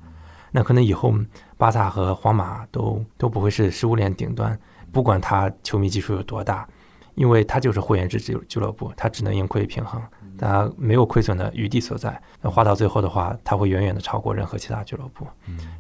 [0.52, 1.14] 那可能以后
[1.58, 4.58] 巴萨和皇马都都不会是食物链顶端，
[4.92, 6.68] 不管他球迷基数有多大，
[7.16, 10.02] 因为他就是会员制俱俱乐部，他只能盈亏平衡。
[10.40, 15.26] 他没有亏损的余地所在，那花到最后的话，他会远远的超过任何其他俱乐部。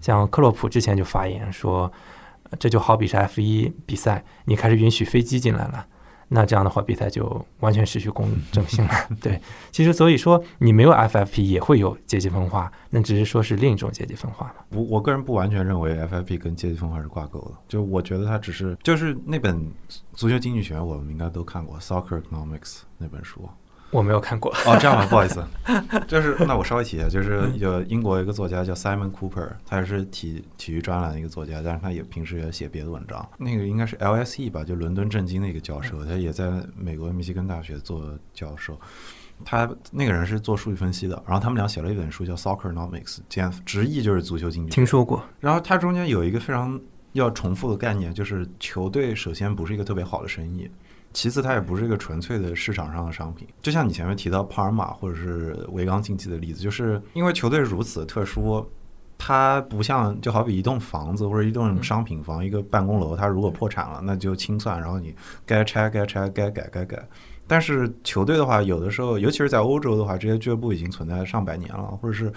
[0.01, 1.91] 像克洛普之前就发言说，
[2.57, 5.85] 这就好比是 F 一比赛，你开始允许飞机进来了，
[6.29, 8.91] 那这样的话比赛就完全失去公正性了。
[9.21, 9.39] 对，
[9.71, 19.71] 其实所以说你没有 FFP 也会有阶级分化，那只是说是另一种阶级分化嘛我我个人不完全认为 FFP 跟阶级分化是挂钩的，就我觉得它只是就是那本
[20.13, 22.59] 足球经济学，我们应该都看过《Soccer Economics》
[22.97, 23.47] 那本书。
[23.91, 25.43] 我没有看过哦，这样吧， 不好意思，
[26.07, 33.27] 就是那我稍微提一下，就是有英国一个作家叫 Simon Cooper，他也是体体育专栏的一个作家，但是他也平时也写别的文章。
[33.37, 38.77] 那个应该是 LSE 吧，就伦敦政经的一个教授，他也在美国密西根大学做教授。
[39.45, 44.71] 他那个人是做数据分析的，然后他们俩写了一本书叫 Soccernomics，简直译就是足球经济。
[44.71, 45.23] 听说过。
[45.39, 46.79] 然后它中间有一个非常
[47.13, 50.67] 要重复的概念，就是球队首先不是一个特别好的生意。
[51.17, 53.47] 其次，它也不是一个纯粹的市场上的商品。
[53.59, 58.63] 就像你前面提到帕尔马或者是维冈竞技的例子，就是因为球队如此特殊，
[59.17, 65.11] 它不像就好比一栋房子或者一栋商品房、一个办公楼，它如果破产了，那就清算，然后你
[65.43, 67.03] 该拆该拆，该改该改。
[67.47, 72.31] 但是球队的话，有的时候，尤其是在欧洲的话，这些俱乐部已经存在上百年了，或者是。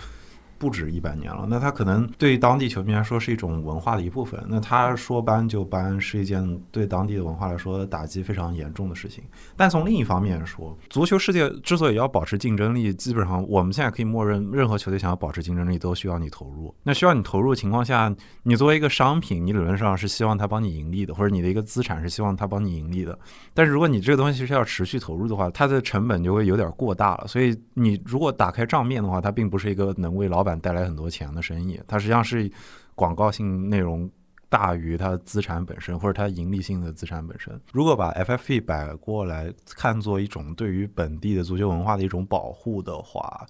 [0.61, 4.39] 不止一百年了，那它可能对当地球迷来说是一种文化的一部分。
[4.47, 9.25] 那他说搬就搬是一件对当地的文化来说打击非常严重的事情。
[9.57, 16.75] 但从另一方面说，足球世界之所以要保持竞争力，基本上我们现在可以默认，任何球队想要保持竞争力都需要你投入。
[16.83, 23.19] 那需要你投入的情况下，你作为一个商品，你理论上是希望它帮你盈利的，或者你的一个资产是希望它帮你盈利的。
[23.55, 27.27] 但是如果你这个东西是要持续投入的话，它的成本就会有点过大了。
[27.27, 32.51] 所以你如果打开账面的话，它并不是一个能为老板带来很多钱的生意，它实际上是
[32.95, 34.11] 广告性内容
[34.49, 37.61] 大于它资产本身，或者它盈利性的资产本身。
[37.73, 43.47] 如果把 FFP 摆过来看作一种对于本地的足球文化的一种保护的话。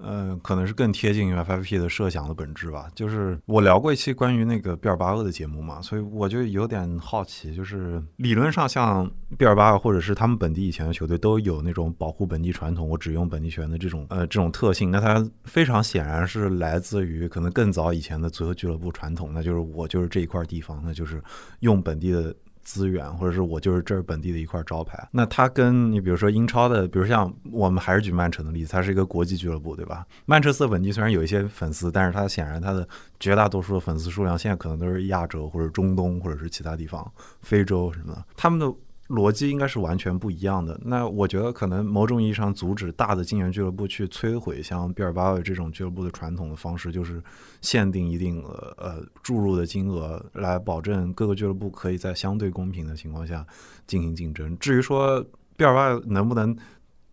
[0.00, 2.88] 嗯，可能是更贴近于 FFP 的设想的本质吧。
[2.94, 14.90] 就是我聊过一期关于那个毕尔巴鄂的节目嘛，所以我就有点好奇，就是理论上像毕尔巴鄂或者是他们本地以前的球队都有那种保护本地传统，我只用本地球员的这种呃这种特性。
[14.90, 21.22] 那它非常显然是来自于可能更早以前的足球俱乐部传统，那就是我就是这一块地方，那就是
[21.60, 22.34] 用本地的。
[22.68, 25.08] 资源，或者是我就是这儿本地的一块招牌。
[25.10, 30.04] 那它跟你比如说英超的，比如像我们还是举曼城的例子，它是一个国际俱乐部，对吧？
[30.26, 32.86] 曼彻斯特本地虽然有一些粉丝，但是它显然它的
[33.18, 38.70] 绝大多数的粉丝数量现在可能都是亚洲或者中东或者是其他地方、非洲什么的，他们的。
[39.08, 40.78] 逻辑应该是完全不一样的。
[40.84, 47.22] 那我觉得可能某种意义上阻止大的金元俱乐部去摧毁像毕尔巴鄂这种俱乐部的传统的方式，就是
[47.60, 53.46] 限定一定呃呃注入的金额，来保证各个俱乐部可以在相对公平的情况下
[53.86, 54.56] 进行竞争。
[54.58, 55.24] 至于说
[55.56, 56.56] 毕尔巴鄂能不能？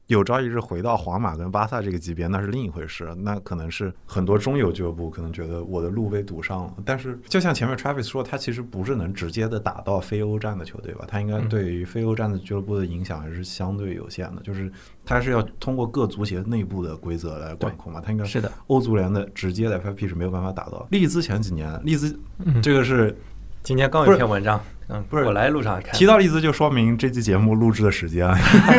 [0.07, 3.13] 有朝一日回到皇马跟巴萨这个级别，那是另一回事。
[3.17, 6.73] 那可能是很多中游俱乐部可能觉得我的路被堵上了。
[6.85, 11.05] 但是，就像前面 Travis 说，他其实不是能直接的打到非欧战的球队吧？
[11.07, 14.41] 他应该对于非欧战的俱乐部的影响还是相对有限的。
[14.43, 14.71] 就是
[15.03, 17.99] 他是要通过各足协内部的规则来管控嘛？
[17.99, 18.51] 他应该是的。
[18.67, 20.87] 欧足联的直接的 FFP 是没有办法打到。
[20.91, 22.19] 利兹前几年，利兹
[22.61, 23.17] 这个是。
[23.65, 28.29] 今天刚有一篇文章，嗯，不是我来路上看提到例子，就说明这期节目录制的时间，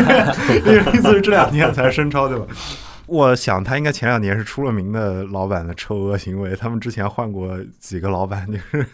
[0.64, 2.46] 因为例子是这两天才升超，对吧？
[3.06, 8.86] 我想他应该前两年是出了名的老板的臭恶行为，他们之前换过几个老板，就是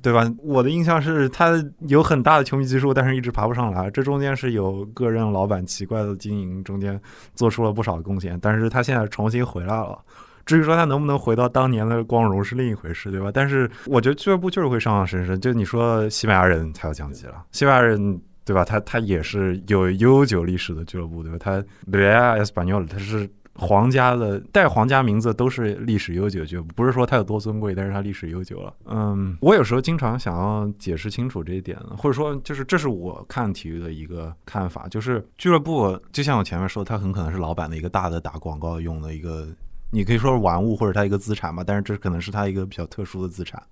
[0.00, 0.26] 对吧？
[0.42, 6.98] 我的印象是他有很大的球迷基数，但是一直爬不上来，这中间是有个人老板奇怪的经营，中间
[7.34, 9.98] 做出了不少贡献，但是他现在重新回来了。
[10.44, 13.30] 至于说他能不能回到当年的光荣是另一回事，对吧？
[13.32, 15.40] 但是我觉得俱乐部就是会上上升升。
[15.40, 18.64] 就你说西班牙人才要降级了，西班牙人对吧？
[18.64, 21.38] 他他也是有悠久历史的俱乐部，对吧？
[21.40, 28.74] 他 Real Español 他是皇家的，带皇家名字都是历史悠久，就不是说他有多尊贵，但是他历史悠久了。
[28.84, 39.48] 嗯，我有时候经常想要解释清楚这一点，或者说就是这是我看体育的一个看法，就是俱乐部就像我前面说，他很可能是老板的一个大的打广告用的一个。
[39.94, 43.62] 你可以说是玩物或者它一个资产吧，但是这可能是它一个比较特殊的资产。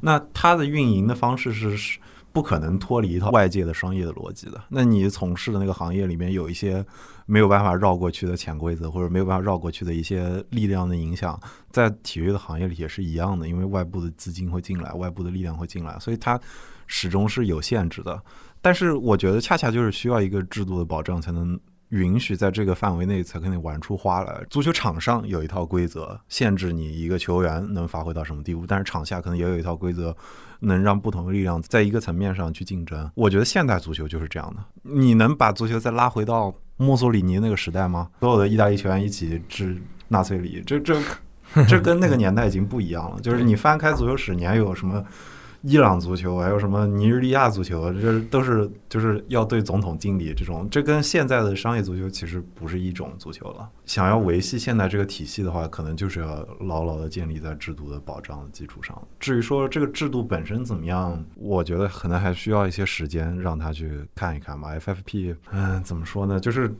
[0.00, 2.00] 那它的运营的方式是
[2.32, 4.60] 不可能脱离一套外界的商业的逻辑的。
[4.68, 6.84] 那你从事的那个行业里面有一些
[7.24, 11.40] 没有办法绕过去的潜规则，或者没有办法绕过去的一些力量的影响，
[11.70, 16.40] 在体育的行业里也是一样的，因为外部的资金会进来，外部的力量会进来，所以它
[16.88, 18.20] 始终是有限制的。
[18.60, 21.58] 但是我觉得恰恰就是需要一个制度的保障，才能。
[21.90, 24.42] 允许在这个范围内才可以玩出花来。
[24.50, 30.16] 足球场上有一套规则，限制你一个球员能发挥到什么地步，但是场下可能也有一套规则，
[30.60, 33.10] 能让不同的力量在一个层面上去竞争。
[33.14, 34.64] 我觉得现代足球就是这样的。
[34.82, 38.08] 你能把足球再拉回到墨索里尼那个时代吗？
[38.20, 39.76] 所有的意大利球员一起治
[40.08, 41.00] 纳粹里，这这
[41.68, 43.20] 这跟那个年代已经不一样了。
[43.20, 45.04] 就是你翻开足球史，你还有什么？
[45.62, 53.68] 伊朗足球还有什么尼日利亚足球，这都是就是要对总统敬礼这种，这跟现在的商业足球其实不是一种足球了。
[53.84, 58.96] 想要维系现在这个体系的话，可能就是要牢牢的建立在制度的保障的基础上。
[59.18, 64.74] 至于说这个制度本身怎么样，我觉得可能还需要一些时间让他去看一看吧。
[64.78, 66.40] FFP，嗯，怎么说呢？
[66.40, 66.70] 就是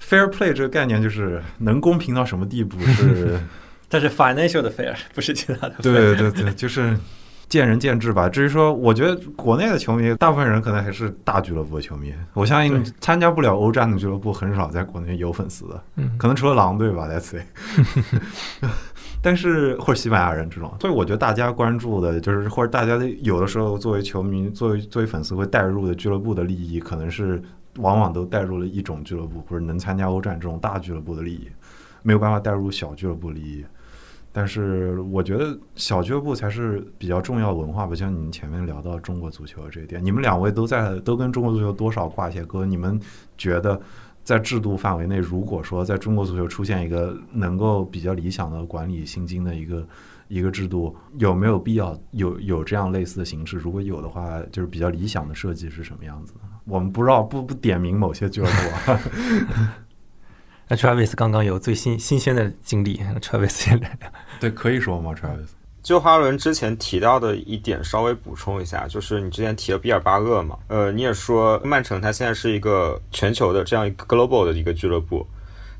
[0.00, 3.40] fair play 这个概念，就是能公平到什么地步是？
[3.92, 5.74] 但是 financial 的 fair 不是其他的。
[5.82, 6.96] 对对对，就是。
[7.50, 8.28] 见仁见智吧。
[8.28, 12.14] 至于说，我觉得国内的球迷，大部分人可能还是大俱乐部的球迷。
[12.32, 15.82] 我相信参加不了欧战的俱乐部很少在国内有粉丝的，
[16.16, 17.42] 可能除了狼队吧，Let's say。
[19.22, 27.42] 但是或者西班牙人这种，所以我觉得大家关注的就是，或者大家有的时候作为球迷、作为作为粉丝会带入的俱乐部的利益，可能是
[27.76, 31.48] 往往都带入了一种俱乐部或者能参加欧战这种大俱乐部的利益，
[32.02, 33.64] 没有办法带入小俱乐部利益。
[34.32, 42.64] 但是我觉得小俱乐部才是比较重要文化吧，像你们前面聊到中国足球这一点，你们两位都在都跟中国足球多少挂一些钩。
[42.64, 43.00] 你们
[43.36, 43.80] 觉得
[44.22, 49.88] 在制度范围内，如果说在中国足球出现一个能够比较理想的管理薪金的一个
[50.28, 53.56] 一个制度，有没有必要有有这样类似的形式？
[53.56, 56.34] 如果有的话，就是比较理想的设计是什么样子？
[56.66, 58.92] 我们不知道，不不点名某些俱乐部。
[60.72, 63.98] 那 Travis 刚刚有最新新鲜的经历，Travis 现在
[64.38, 65.48] 对可以说吗？Travis
[65.82, 75.26] 就哈伦之前提到的一点，稍微补充一下，就是你之前提了比尔巴鄂嘛，呃，你也说曼城它现在是一个全球的这样一个 global 的一个俱乐部，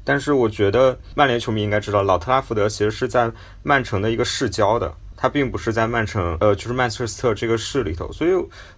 [0.03, 3.31] 但是我觉得曼联球迷应该知道，老特拉福德其实是在
[3.63, 4.93] 曼城的一个市郊的。
[5.21, 8.31] 他并不是在曼城，呃，就是曼彻斯特这个市里头，所以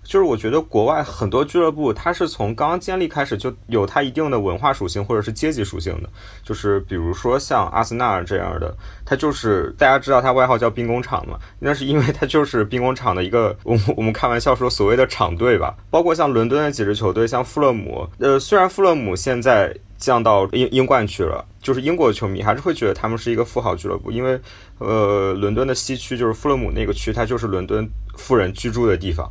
[0.03, 6.11] 就是我觉得国外很多俱乐部，它是从刚建立开始就有它一定的文化属性或者是阶级属性的，
[6.43, 19.73] 就是比如说像阿森纳这样的，它就是大家知道它外号叫兵工厂嘛，那是因为它就是兵工厂的一个，我我们开玩笑说所谓的厂队吧，包括像伦敦的几支球队，像富勒姆，呃，虽然富勒姆现在。
[20.03, 24.37] 降到英英冠去了，就是英国的球迷还是会觉得他们是一个富豪俱乐部，因为，
[24.79, 29.31] 呃，伦敦的西区就是富勒姆那个区，它就是伦敦富人居住的地方，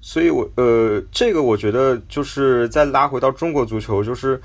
[0.00, 4.40] 所以，我呃，这个我觉得就是再拉回到中国足球，就是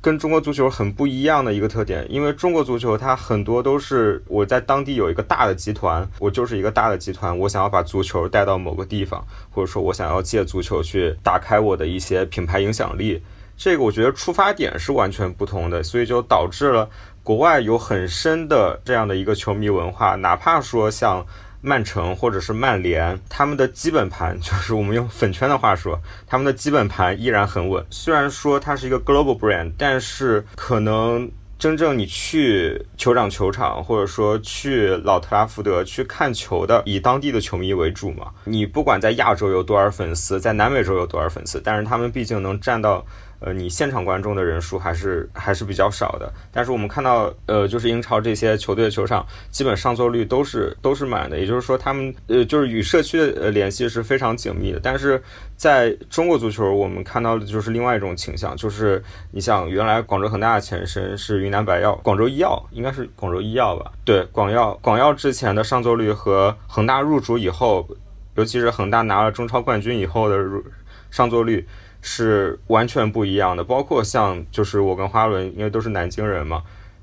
[0.00, 13.22] 跟中国足球很不一样的一个特点，因为中国足球它很多都是我在当地有一个大的集团，我就是一个大的集团，我想要把足球带到某个地方，或者说我想要借足球去打开我的一些品牌影响力。
[13.62, 16.88] 这个我觉得出发点是完全不同的，所以就导致了
[17.22, 20.14] 国外有很深的这样的一个球迷文化。
[20.14, 21.22] 哪怕说像
[21.60, 27.84] 曼城或者是曼联，他们的基本盘就是我们用粉圈的话说，他们的基本盘依然很稳。
[27.90, 38.28] 虽然说它是一个 global brand，但是可能真正你去酋长球场或者说去老特拉福德去看球的，以当地的球迷为主嘛。
[38.44, 43.04] 你不管在亚洲有多少粉丝，在南美洲有多少粉丝，但是他们毕竟能占到。
[43.40, 54.80] 呃，你现场观众的人数还是还是比较少的，但是我们看到，呃，就是英超这些球队的球场，基本上座率都是都是满的，也就是说，他们呃，就是与社区的呃联系是非常紧密的。
[54.82, 55.22] 但是
[55.56, 63.90] 在中国足球，我们看到的就是另外一种倾向，就是你像原来广州恒大的前身是云南白药，广州医药应该是广州医药吧？
[64.04, 67.88] 对，广药，广药之前的上座率和恒大入主以后，
[68.34, 70.62] 尤其是恒大拿了中超冠军以后的入
[71.10, 71.66] 上座率。
[72.02, 76.62] 是完全不一样的，包括像就是我跟花轮，因为都是南京人嘛，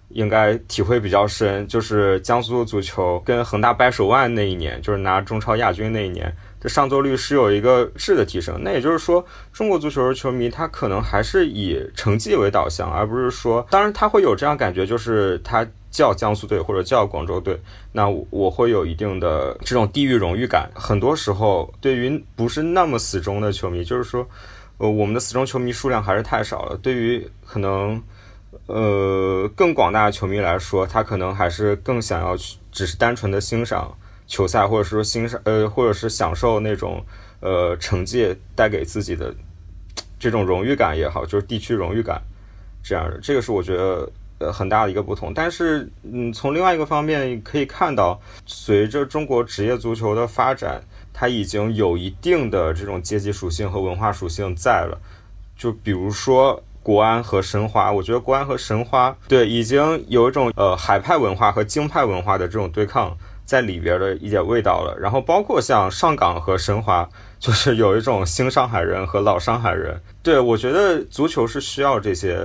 [0.09, 1.67] 应该体会比较深。
[1.67, 8.59] 就是江苏足球跟恒大掰手腕那一年，就是拿中超亚军那一年，这上座率是有一个质的提升。
[8.63, 9.23] 那也就是说，
[9.53, 17.59] 中国足球的球迷他可能还是以成绩为导向，而不是说，当然他会有这样感觉，就是他叫江苏队或者叫广州队，
[17.91, 20.69] 那我会有一定的这种地域荣誉感。
[20.73, 24.27] 很多时候，对于不是那么死忠的球迷，就是说。
[24.78, 26.78] 呃，我们的死忠球迷数量还是太少了。
[26.78, 28.01] 对于可能，
[28.67, 33.91] 呃，更广大的球迷来说，他可能还是更想要去，只是单纯的欣赏
[34.28, 37.03] 球赛，或者说欣赏，呃，或者是享受那种，
[37.39, 39.34] 呃成绩带给自己的
[40.19, 42.21] 这种荣誉感也好，就是地区荣誉感
[42.84, 44.07] 这样的，这个是我觉得
[44.38, 45.34] 呃很大的一个不同。
[45.34, 50.82] 但是嗯，从另外一个方面可以看到，随着中国职业足球的发展，
[51.20, 54.95] 它已经有一定的这种阶级属性和文化属性在了。
[55.57, 64.95] 就比如说国安和申花，我觉得国安和申花对已经有一种呃海派文化和京派文化的这种对抗在里边的一点味道了。
[64.99, 67.09] 然后包括像上港和申花，
[67.39, 69.99] 就是有一种新上海人和老上海人。
[70.22, 72.39] 对我觉得足球是需要这些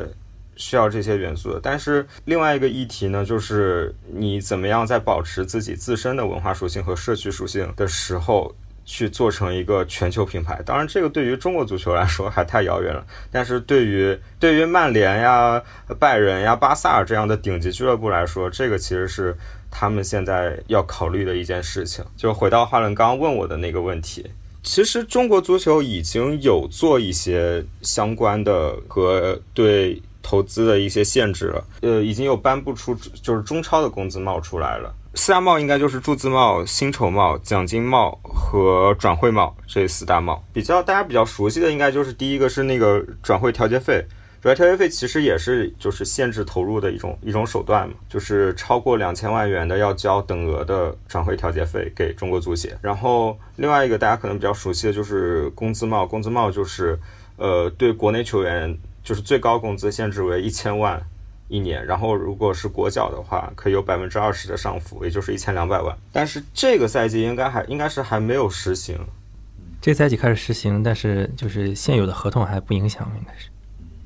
[0.56, 1.60] 需要这些元素的。
[1.62, 8.50] 但是另外一个议题呢，就是你怎么样在保持自己自身的文化属性和社区属性的时候。
[8.84, 13.04] 去做成一个全球品牌，当然这个对于中国足球来说还太遥远了。
[13.30, 15.62] 但是对于对于曼联呀、
[15.98, 19.36] 拜仁呀、巴萨这样的顶级俱乐部来说，这个其实是
[19.70, 22.04] 他们现在要考虑的一件事情。
[22.16, 24.30] 就回到华伦刚刚问我的那个问题，
[24.62, 34.94] 其实中国足球已经有做一些相关的和对投资的一些限制了，呃，已经有颁布出就是中超的工资帽出来了。
[35.14, 40.42] 四大帽应该就是注资帽、薪酬帽、奖金帽和转会帽这四大帽。
[40.52, 44.04] 比较大家比较熟悉的，应该就是第一个是那个转会调节费。
[44.40, 52.76] 转会调节费其实也是就是限制投入的一种一种手段嘛，就是超过两千万元的要交等额的转会调节费给中国足协。
[52.80, 56.98] 然后另外一个大家可能比较熟悉的就是工资帽，工资帽就是
[57.36, 61.00] 呃对国内球员就是最高工资限制为一千万。
[61.52, 65.94] 一年，然后如果是国脚的话，可以有百分之二十的上浮，也就是一千两百万。
[66.10, 68.98] 但是这个赛季应该还应该是还没有实行，
[69.78, 73.50] 这赛季开始实行，但是就是现有的合同还不影响，应该是。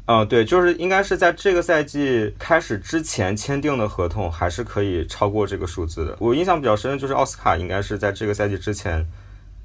[0.06, 6.16] 嗯，对，就是应该是在这个赛季开始之前签订的合同，还是可以超过这个数字的。
[6.18, 9.06] 我印象比较深的就是奥斯卡，应该是在这个赛季之前。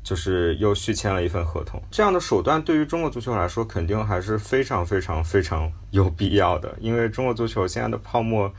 [0.04, 6.76] 就是又续签了一份合同，这样的手段对于中国足球来说，肯定还是非常非常非常有必要的。
[6.80, 8.52] 因为中国足球现在的泡沫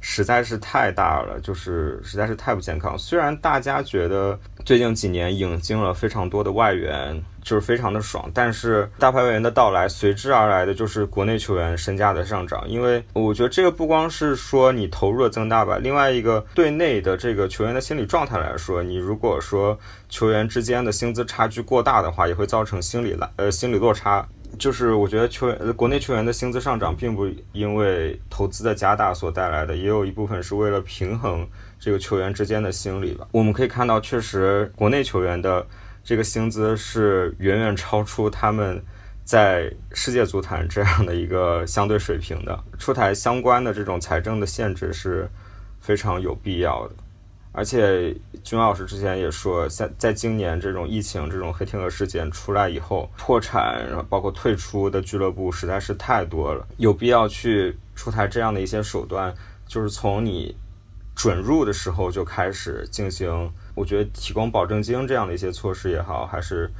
[0.00, 2.98] 实在是太大了，就是实在是太不健康。
[2.98, 7.22] 虽然大家觉得最近几年引进了非常多的外援。
[7.42, 12.68] 就是非常的爽，但是大牌外援的到来，随之而来的就是国内球员身价的上涨。
[12.68, 19.76] 因为我觉得这个不光是说你投入的增大吧，另外一个对内的这个球员的心理状态来说，你如果说
[20.10, 24.28] 球员之间的薪资差距过大的话，也会造成心理来呃心理落差。
[24.58, 31.48] 就是我觉得球员国内球员的薪资上涨，并不因为投资的加大所带来的，也有一部分是为了平衡
[31.78, 33.26] 这个球员之间的心理吧。
[33.32, 35.66] 我们可以看到，确实国内球员的。
[36.02, 38.82] 这个薪资是远远超出他们
[39.22, 45.28] 在世界足坛这样的一个相对水平的，出台相关的这种财政的限制是
[45.78, 46.94] 非常有必要的。
[47.52, 59.34] 而且，君老师之前也说，在在今年这种疫情、这种黑天鹅事件出来以后，破产，然后包括退出的俱乐部实在是太多了，有必要去出台这样的一些手段，
[59.66, 60.54] 就是从你
[61.16, 63.50] 准入的时候就开始进行。
[63.74, 66.70] 我觉得提供保证金这样的一些措施也好，还是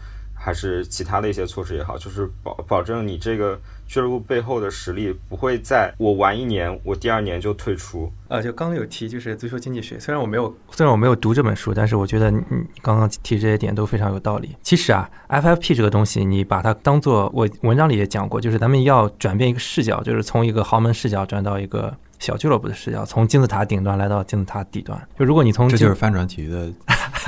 [0.43, 8.11] 还是其他的一些措施也好，就是保保证你这个俱乐部背后的实力不会在我玩一年，我第二年就退出。
[8.29, 12.41] 呃，就刚刚有提就是足球经济学，虽然我没有虽然我没有读这本书，但是我觉得你
[12.81, 14.57] 刚刚提这些点都非常有道理。
[14.63, 21.95] 其实啊，FFP 这个东西，你把它当做我文章里也讲过，就是咱们要转变一个视角，就是从一个豪门视角转到一个。
[22.21, 25.09] 小俱乐部的视角，从金字塔顶端来到金字塔底端。
[25.19, 26.71] 就如果你从这就是翻转体育的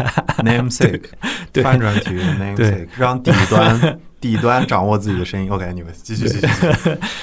[0.45, 1.05] namesake，
[1.63, 5.51] 翻转体育 namesake，让底端 底端掌握自己的声音。
[5.51, 6.47] OK，你们继续继续。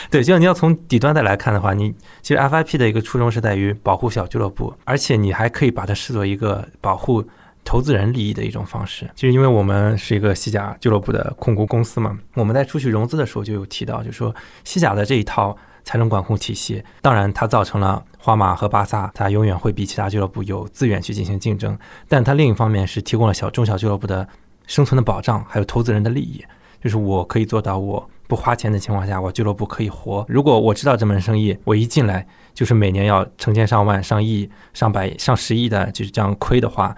[0.09, 7.23] 对，就像你要从底端再来看的话，你其实 FIP 的一个初衷是在于保护小俱乐部，而且你还可以把它视作一个保护
[7.63, 9.09] 投资人利益的一种方式。
[9.15, 15.57] 就是因为我们是一个西甲俱乐部的控股公司嘛，我们在出去融资的时候就有提到，就说西甲的这一套。
[15.89, 21.75] 财政管控体系，当然它造成了皇马和巴萨，它永远会比其他俱乐部有资源去进行竞争。
[22.07, 24.27] 但它另一方面是提供了小中小俱乐部的
[24.67, 26.45] 生存的保障，还有投资人的利益。
[26.79, 30.23] 就是我可以做到，我不花钱的情况下，我俱乐部可以活。
[30.29, 36.95] 如果我知道这门生意，我一进来就是每年要成千上万、上亿、上百、上十亿的，就是这样亏的话。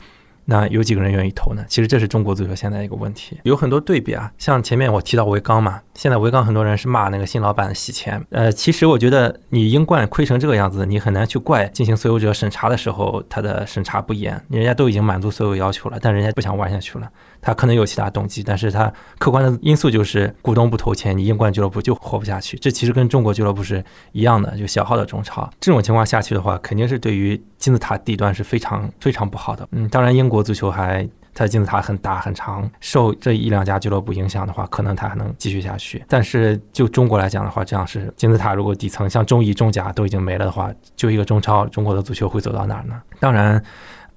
[0.52, 1.64] 那有几个人愿意投呢？
[1.70, 4.30] 其实这是中国足球现在一个问题，有很多对比啊。
[4.38, 8.22] 像前面我提到维冈嘛，现在维冈很多人是骂那个新老板洗钱。
[8.32, 17.10] 呃，其实我觉得你英冠亏成这个样子，你很难去怪进行所有者审查的时候他的审查不严，人家都已经满足所有要求了，但人家不想玩下去了。
[17.42, 22.58] 他可能有其他动机，但是他客观的因素就是股东不投钱，你英冠俱乐部就活不下去。
[22.58, 25.50] 这其实跟中国俱乐部是一样的，就小号的中超。
[25.60, 29.68] 这种情况下去的话，肯定是对于金字塔底端 是非常非常不好的。
[29.72, 36.04] 嗯，当然英国足球还它的金字塔很大很长，受这一两家俱乐部影响的话，可能它还能继续下去。
[36.08, 43.02] 但是就中国来讲的话，这样是金字塔如果底层像中乙、中甲都已经没了的话，就一个中超，中国的足球会走到哪儿呢？
[43.20, 43.64] 当然。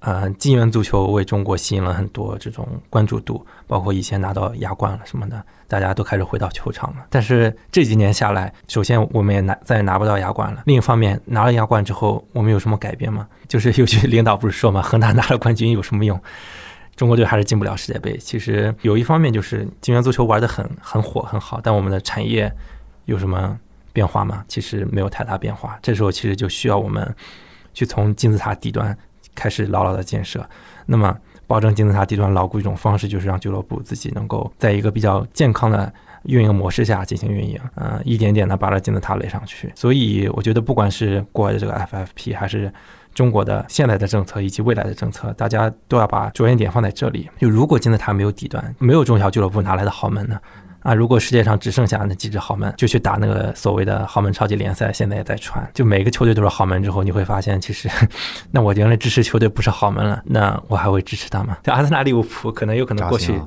[0.04, 7.06] 呃，金元足球为中国吸引了很多这种关注度，包括以前拿到亚冠了什么的，大家都开始回到球场了。
[7.08, 10.62] 但是这几年下来，首先我们也拿再也拿不到亚冠了。
[10.66, 13.26] 另一方面，拿了亚冠之后，我们有什么改变吗？
[13.48, 16.20] 就是有句领导不是说嘛，恒大拿了冠军有什么用？
[16.96, 18.14] 中国队还是进不了世界杯。
[18.18, 22.52] 其实有一方面就是金元足球玩得很很火很好，但我们的产业
[23.06, 23.58] 有什么
[23.94, 24.44] 变化吗？
[24.48, 25.78] 其实没有太大变化。
[25.80, 27.16] 这时候其实就需要我们
[27.72, 28.94] 去从金字塔底端。
[29.34, 30.44] 开始牢牢的建设，
[30.86, 31.16] 那么
[31.46, 35.92] 保证金字塔地段牢固一种方式，就是让俱乐部自己能够在一个比较健康的
[36.24, 39.70] 运营模式下进行运营，嗯，一点点的把这金字塔垒上去。
[39.74, 42.72] 所以我觉得，不管是国外的这个 FFP，还是
[43.12, 47.28] 中国的现在的政策以及未来的政策，大家都要把着眼点放在这里。
[47.38, 50.40] 就如果金字塔没有底端，没有中小俱乐部，哪来的豪门呢？
[50.84, 50.94] 啊！
[50.94, 54.92] 如果世界上只剩下那几支豪门，就去打那个所谓的豪门超级联赛。
[54.92, 57.88] 现在也在传，就每个球队都是豪门之后，你会发现，其实
[58.52, 61.56] 那我原来支持球队不是豪门了，那我还会支持他吗？
[61.62, 63.40] 就阿森纳、利物浦，可能有可能过去，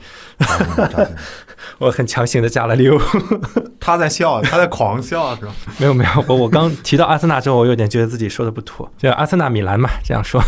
[1.78, 3.20] 我很强行的加了利物浦。
[3.80, 5.54] 他在笑，他在狂笑，是吧？
[5.78, 10.44] 没有没有，我我刚提到阿森纳之后，我有点觉得自己说的不妥，就阿森纳、米兰嘛，这样说。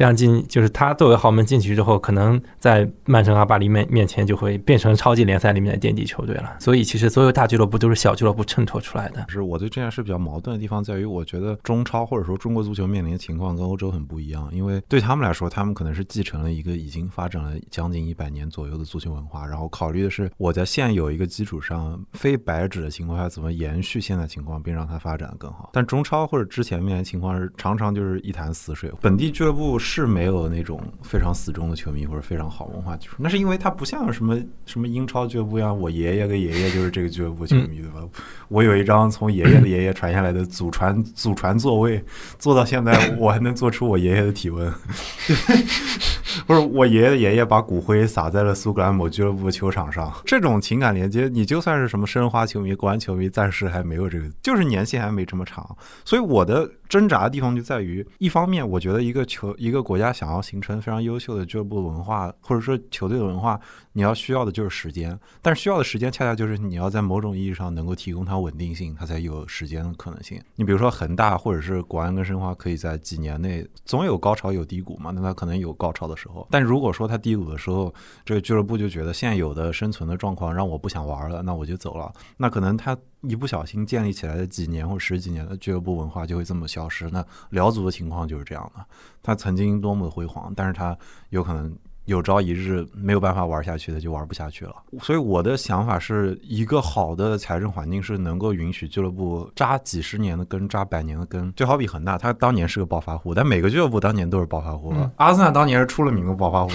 [0.00, 6.56] 这样进就是他作为豪门进去之后，可能在曼城、阿巴黎面面前就会变成超级联赛里面的垫底球队了。
[6.58, 9.26] 所以其实所有大俱乐部都是小俱乐部衬托出来的。
[9.28, 25.68] 是我对这件事比较矛盾的地方在于，我觉得中超或者说中国足球面临的情况跟欧洲很不一样，因为对他们来说，他们可能是继承了一个已经发展了将近一百年左右的足球文化，然后考虑的是我在现有一个基础上非白纸的情况下怎么延续现在情况，并让它发展的更好。
[25.74, 29.78] 但中超或者之前面临情况是常常就是一潭死水，本地俱乐部。
[29.92, 38.00] 是没有那种非常死忠的球迷或者非常好文化基础，那是因为他不像什么什么英超俱乐部一样，我爷爷跟爷爷就是这个俱乐部球迷对吧？
[38.46, 42.02] 我有一张从爷爷的爷爷传下来的祖传祖传座位，
[42.38, 44.72] 坐到现在我还能做出我爷爷的体温。
[46.46, 55.76] 不是我爷爷的爷爷把骨灰撒在了苏格兰某俱乐部球场上，这种情感连接，你就算是什么申花球迷、国安球迷，暂时还没有这个，就是年限还没这么长。
[56.04, 63.60] 所以我的挣扎的地方就在于，一方面，我觉得一个球一个国家想要形成非常优秀的俱乐部文化，或者说球队文化。
[63.92, 70.40] 你要需要的就是时间，但是需要的时间恰恰就是你要在某种意义上能够提供它稳定性，它才有时间的可能性。
[70.54, 75.10] 你比如说恒大或者是国安跟申花，可以在几年内总有高潮有低谷嘛？
[75.10, 77.92] 那它可能有高潮的时候，但如果说它低谷的时候，
[78.24, 82.12] 这个俱乐部就觉得现有的生存的状况让我不想玩了，那我就走了。
[82.36, 87.10] 那可能他一不小心建立起来的几年或十几年的俱乐部文化就会这么消失。
[87.10, 88.86] 那辽足的情况就是这样的，
[89.20, 90.96] 他曾经多么的辉煌，但是他
[91.30, 91.76] 有可能。
[92.10, 101.52] 有朝一日没有办法玩下去的就玩不下去了，所以我的想法是一个好的财政环境是能够允许俱乐部扎几十年的根、扎百年的根。
[101.54, 104.92] 就好比恒大，他当年是个暴发户，但每个俱乐部当年都是暴发户。
[105.16, 106.72] 阿森纳当年是出了名的暴发户，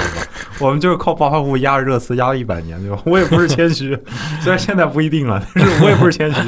[0.61, 3.01] 我们就是靠暴发户压热刺压了一百年，对吧？
[3.05, 3.93] 我也不是谦虚，
[4.41, 6.41] 虽然现在不一定了，但是我也不是谦虚。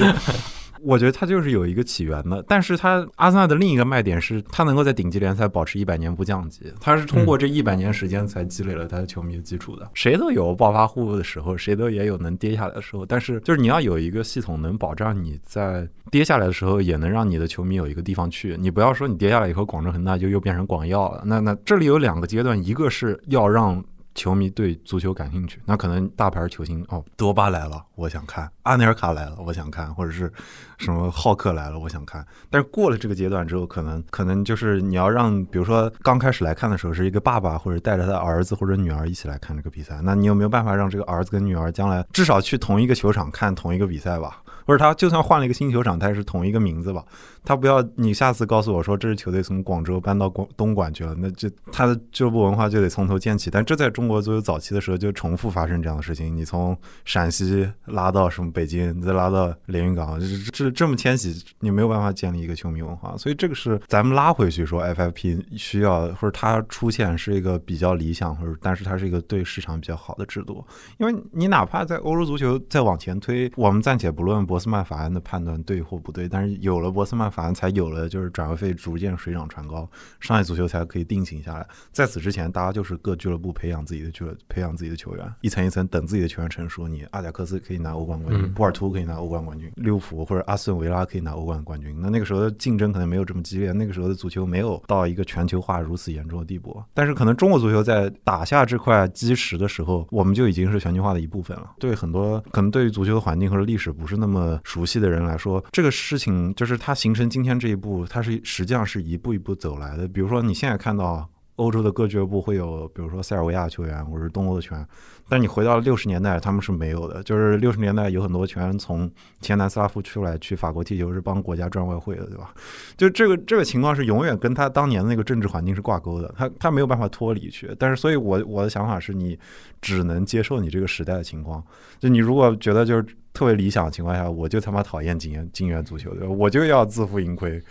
[0.87, 9.85] 我觉得他就是有一个起源的，但是他阿森纳的另一个卖点是，他能够在顶级联赛保持一百年不降级，他是通过这一百年时间才积累了他的球迷的基础的。
[9.93, 18.55] 谁都有暴发户的时候，谁都也有能跌下来的时候，但是就是你要有一个系统能保障你在跌下来的时候，也能让你的球迷有一个地方去。
[18.57, 21.21] 你不要说你跌下来以后，广州恒大就又变成广药了。
[21.25, 23.83] 那那这里有两个阶段，一个是要让。
[24.17, 30.33] 球迷对足球感兴趣，那可能大牌球星哦，德巴来了，我想看；阿内尔卡来了，我想看；或者是
[30.79, 32.25] 什么浩克来了，我想看。
[32.49, 44.41] 但是过了这个阶段之后，可能可能就是你要让，比如说刚开始来看的时候，是一个爸爸或者带着他儿子或者女儿一起来看这个比赛，那你有没有办法让这个儿子跟女儿将来至少去同一个球场看同一个比赛吧？
[44.67, 47.01] 或者他就算换了一个新球场，他也是同一个名字吧？
[47.45, 53.49] 他不要你下次告诉我说这支球队从广州搬到广东莞去了，那就他的俱乐部文化就得从头建起。
[53.49, 56.35] 但这在中国足球早期的时候就重复发生这样的事情。
[56.35, 63.15] 你从陕西拉到什么北京，再拉到连云港，这这这么迁徙，你没有办法建立一个球迷文化。
[63.17, 70.61] 所以这个是咱们拉回去说，FFP 需要或者它出现是一个比较理想，或者但是它是一个对市场比较好的制度。
[70.97, 74.56] 因为你哪怕在欧洲足球再往前推，我们暂且不论不。
[74.57, 79.87] 博斯曼法案的判断对或不对，但是有了博斯曼法案，才有了就是转会费逐渐水涨船高，
[80.19, 81.63] 商业足球才可以定型下来。
[81.91, 86.87] 在此之前，大家就是各俱乐部培养自己的俱乐培养自己的球员，一层一层等自己的球员成熟。
[86.87, 91.95] 你阿贾克斯可以拿欧冠冠军，波尔图可以拿欧冠冠军，利物浦或者阿斯顿维拉可以拿欧冠冠军。
[92.01, 96.83] 那那个时候的竞争可能没有这么激烈，那个时候的足球没有到一个全球化如此严重的地步。
[96.95, 101.75] 但是可能中国足球在打下这块基石的时候，我们就已经是全球化的一部分了。
[101.77, 110.07] 对很多可能对于足球的环境或者历史不是那么呃熟悉的人来说，这个事情就是它形成今天这一步，它是实际上是一步一步走来的。
[110.07, 111.27] 比如说你现在看到。
[111.57, 114.87] 欧洲的各俱乐部会有，比如说塞尔维亚球员或者是东欧的球员，
[115.27, 117.23] 但你回到六十年代，他们是没有的。
[117.23, 122.53] 就是六十年代有很多球员从前南斯拉夫出来去法国踢球，是帮国家赚外汇的，对吧？
[122.95, 127.75] 就这个这个情况是永远跟他当年的那个政治环境是挂钩的，他他没有办法脱离去。
[127.79, 129.35] 但是，所以我我的想法是你
[129.81, 131.63] 只能接受你这个时代的情况。
[131.97, 133.03] 就你如果觉得就是
[133.37, 136.33] 特别理想的情况下，我就他妈讨厌金元金元足球，对吧？
[136.33, 137.61] 我就要自负盈亏，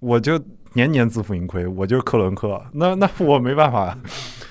[0.00, 0.38] 我就。
[0.76, 3.96] 年年自负盈亏，我就是克伦克，那 那我没办法，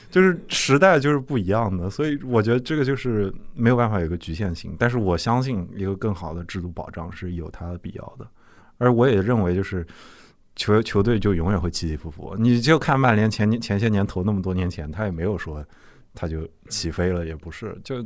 [0.09, 4.73] 就是时代就是不一样的，所以我觉得这个就是没有办法有个局限性。
[4.79, 8.25] 但是我相信一个更好的制度保障是有它的必要的，
[8.77, 9.85] 而我也认为就是
[10.55, 12.33] 球球队就永远会起起伏伏。
[12.39, 15.61] 你就看曼联前前些年投那么多年前，他也没有说
[16.15, 18.01] 他就起飞了，也不是就。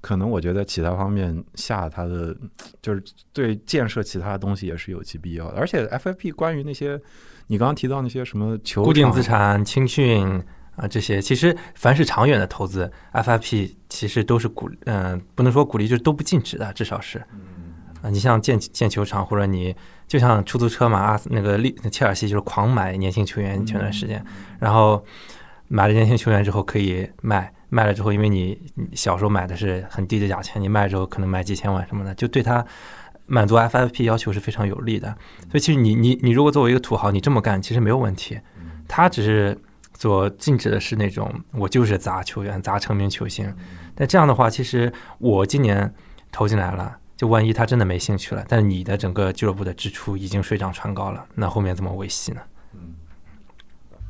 [0.00, 2.34] 可能我觉得其他方面下它的
[2.80, 3.02] 就是
[3.34, 6.98] 对建设其他的东西也是有其必要的，而且 FFP 关于那些
[7.48, 10.42] 你刚刚提到那些什么球固定资产青训
[10.76, 17.18] 啊这些，其实凡是长远的投资，FFP 其实都是鼓嗯不能说鼓励，就是都不禁止的，至少是
[18.00, 19.76] 啊你像建建球场或者你
[20.08, 24.24] 就像出租车嘛，啊那个利切尔西就是狂买年轻球员前段时间，
[24.58, 25.04] 然后
[25.68, 27.52] 买了年轻球员之后可以卖。
[27.70, 28.60] 卖了之后，因为你
[28.94, 32.62] 小时候买的是很低的价钱，你卖了之后可能卖几千万什么的，就对他
[33.26, 35.08] 满足 FFP 要求是非常有利的。
[35.50, 38.38] 所以其实你你你如果作为一个土豪，你这么干其实没有问题。
[38.88, 39.56] 他只是
[39.96, 43.54] 所禁止的是那种我就是砸球员、砸成名球星。
[43.94, 45.94] 但这样的话，其实我今年
[46.32, 52.40] 投进来了，就万一他真的没兴趣了，但是你的整个俱乐部的支出已经水涨船高了，那后面怎么维系呢？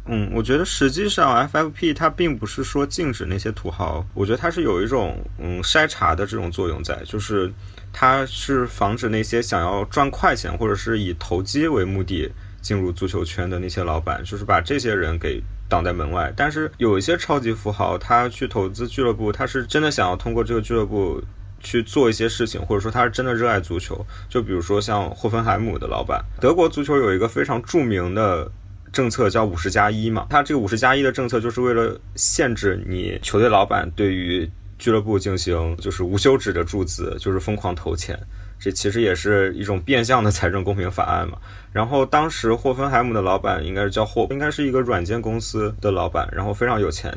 [0.06, 7.52] 嗯，我觉得实际上 FFP 它并不是说禁止那些土豪，我觉得它是有一种嗯筛查的这种作用在，就是
[7.92, 12.28] 它是防止那些想要赚快钱或者是以投机为目的
[12.60, 16.32] 进入足球圈的那些老板，就是把这些人给挡在门外。
[16.36, 21.22] 但是有一些超级富豪，他去投资俱乐部，他是真的想要通过这个俱乐部
[21.60, 24.04] 去做一些事情，或者说他是真的热爱足球。
[24.28, 28.50] 就比如说像霍芬海姆的老板，德国足球有一个非常著名的。
[28.92, 38.18] 政策叫五十加一嘛，它这个五十加一的政策就是为了限制你球队老板对于俱乐部进行就是无休止的注资，就是疯狂投钱，
[38.58, 41.36] 这其实也是一种变相的财政公平法案嘛。
[41.72, 47.16] 然后当时霍芬海姆的老板应该是叫霍，应该是一个软件公司的老板，然后非常有钱，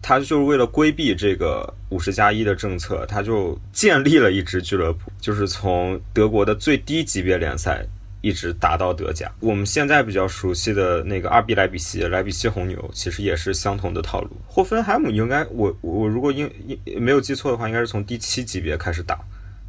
[0.00, 7.84] 他就是为了规避这个五十加一的政策，他就建立了一支俱乐部，就是从德国的最低级别联赛。
[8.20, 9.30] 一直打到德甲。
[9.40, 14.30] 我们现在比较熟悉的那个二 B 莱比锡，莱比锡红牛，其实也是相同的套路。
[14.46, 19.18] 霍芬海姆应该，我我如果应应没有记错的话，应该是从第七级别开始打，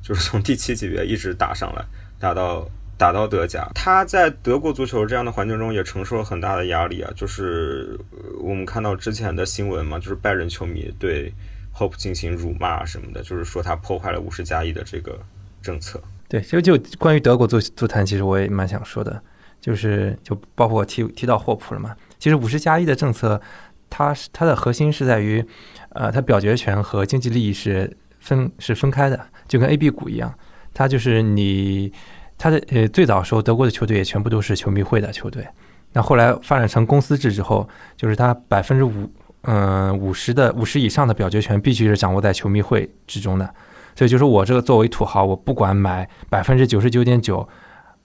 [0.01, 1.85] 就是从第七级别一直打上来，
[2.19, 3.69] 打到打到德甲。
[3.73, 7.11] 他在德国足球这样的环境中也承受了很大的压力啊。
[7.15, 7.97] 就是
[8.41, 11.33] 我们看到之前的新闻嘛，就是拜仁球迷对
[11.73, 15.17] Hope 进行辱骂什么的，就是说他破坏了五十加一的这个
[15.61, 16.01] 政策。
[16.31, 19.21] 对，其实就关于德国足足坛，其实我也蛮想说的，
[19.59, 21.93] 就是就包括提提到霍普了嘛。
[22.19, 23.41] 其实五十加一的政策，
[23.89, 25.45] 它是它的核心是在于，
[25.89, 30.33] 呃，它表决权和经济利益是分是分开的，就跟 A、B 股一样。
[30.73, 31.91] 它就是你，
[32.37, 35.45] 它的呃最早时候德国的球队也全部都是球迷会的球队，
[35.91, 37.67] 那后来发展成公司制之后，
[37.97, 39.11] 就是它百分之五
[39.41, 43.53] 嗯五十的五十以上的表决权必须是掌握在球迷会之中的。
[43.95, 47.47] 所以就是我这个作为土豪，我不管买百分之九十九点九，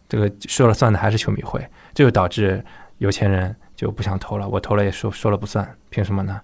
[0.09, 2.65] 这个说了算的还是球迷会，这就导致
[2.99, 4.49] 有钱人就不想投了。
[4.49, 6.41] 我投了也说说了不算，凭什么呢？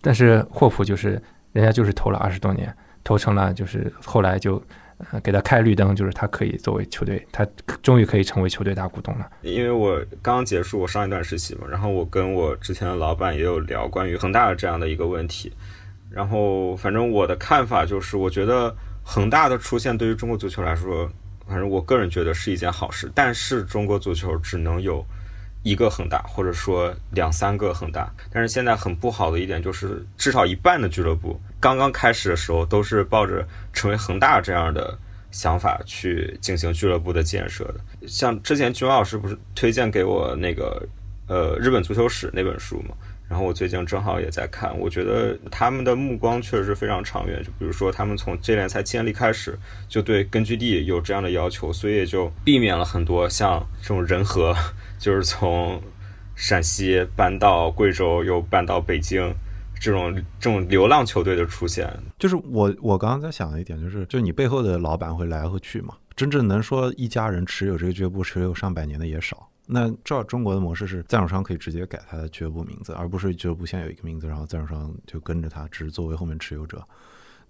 [0.00, 1.20] 但是霍普就是
[1.52, 4.62] 人家就是投了二十多年，投成了就是后来就
[5.10, 7.46] 呃给他开绿灯，就是他可以作为球队，他
[7.82, 9.30] 终于可以成为球队大股东了。
[9.42, 15.52] 因为我刚结束我上一段实习嘛，然后我跟我之前的老板也有聊关于恒大的这样的一个问题。
[16.14, 21.10] 然后，反正我的看法就是，我觉得恒大的出现对于中国足球来说，
[21.48, 23.10] 反正我个人觉得是一件好事。
[23.12, 25.04] 但是中国足球只能有
[25.64, 28.08] 一个恒大，或者说两三个恒大。
[28.30, 34.96] 但是现在很不好的一点就是，至少一半的俱乐部刚刚开始的时候都是抱着成为恒大这样的
[35.32, 38.06] 想法去进行俱乐部的建设的。
[38.06, 40.80] 像之前君老师不是推荐给我那个
[41.26, 42.94] 呃日本足球史那本书吗？
[43.34, 47.42] 然后我最近正好也在看，我觉得他们的目光确实是非常长远。
[47.42, 49.58] 就比如说，他们从这联赛建立开始，
[49.88, 54.54] 就对根据地有这样的要求，所以也就避免了很多像这种人和，
[55.00, 55.82] 就是从
[56.36, 59.34] 陕西搬到贵州，又搬到北京
[59.80, 61.92] 这种这种流浪球队的出现。
[62.16, 69.48] 就是我我刚刚在想的一点，就是就你背后的老板会来会去嘛，真正能说一家人持有这个俱乐部持有上百年的也少。
[69.66, 76.82] 那照中国的模式是，赞助商可以直接改他的俱乐部名字，而不是俱乐部现有一个名字，然后赞助商就跟着他，只是作为后面持有者。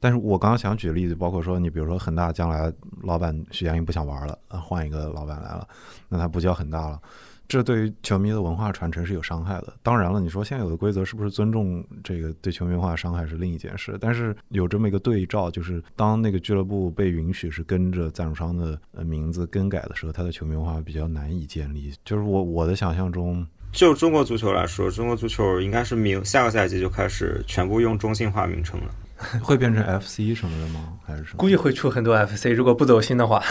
[0.01, 5.67] 但是我刚刚想举例子，包括说，你比如说恒大将来老板许家印不想玩了，换一个老板来了，
[6.09, 7.01] 那他不叫恒大了。
[7.47, 9.75] 这对于球迷的文化传承是有伤害的。
[9.83, 13.97] 当然了，你说现有的规则是不是尊重这个对球迷文化伤害是另一件事。
[14.01, 21.93] 但是有这么一个对照，就是当那个俱乐部被允许是跟着赞助商的呃名字更改的时候，他的球迷文化比较难以建立。
[22.05, 28.95] 就是我我的想象中，就中国足球来说，中国足球应该是明下个赛季就开始全部用中性化名称了，
[29.43, 30.95] 会变成 FC 什么的吗？
[31.05, 31.37] 还是什么？
[31.37, 33.43] 估计会出很多 FC，如果不走心的话。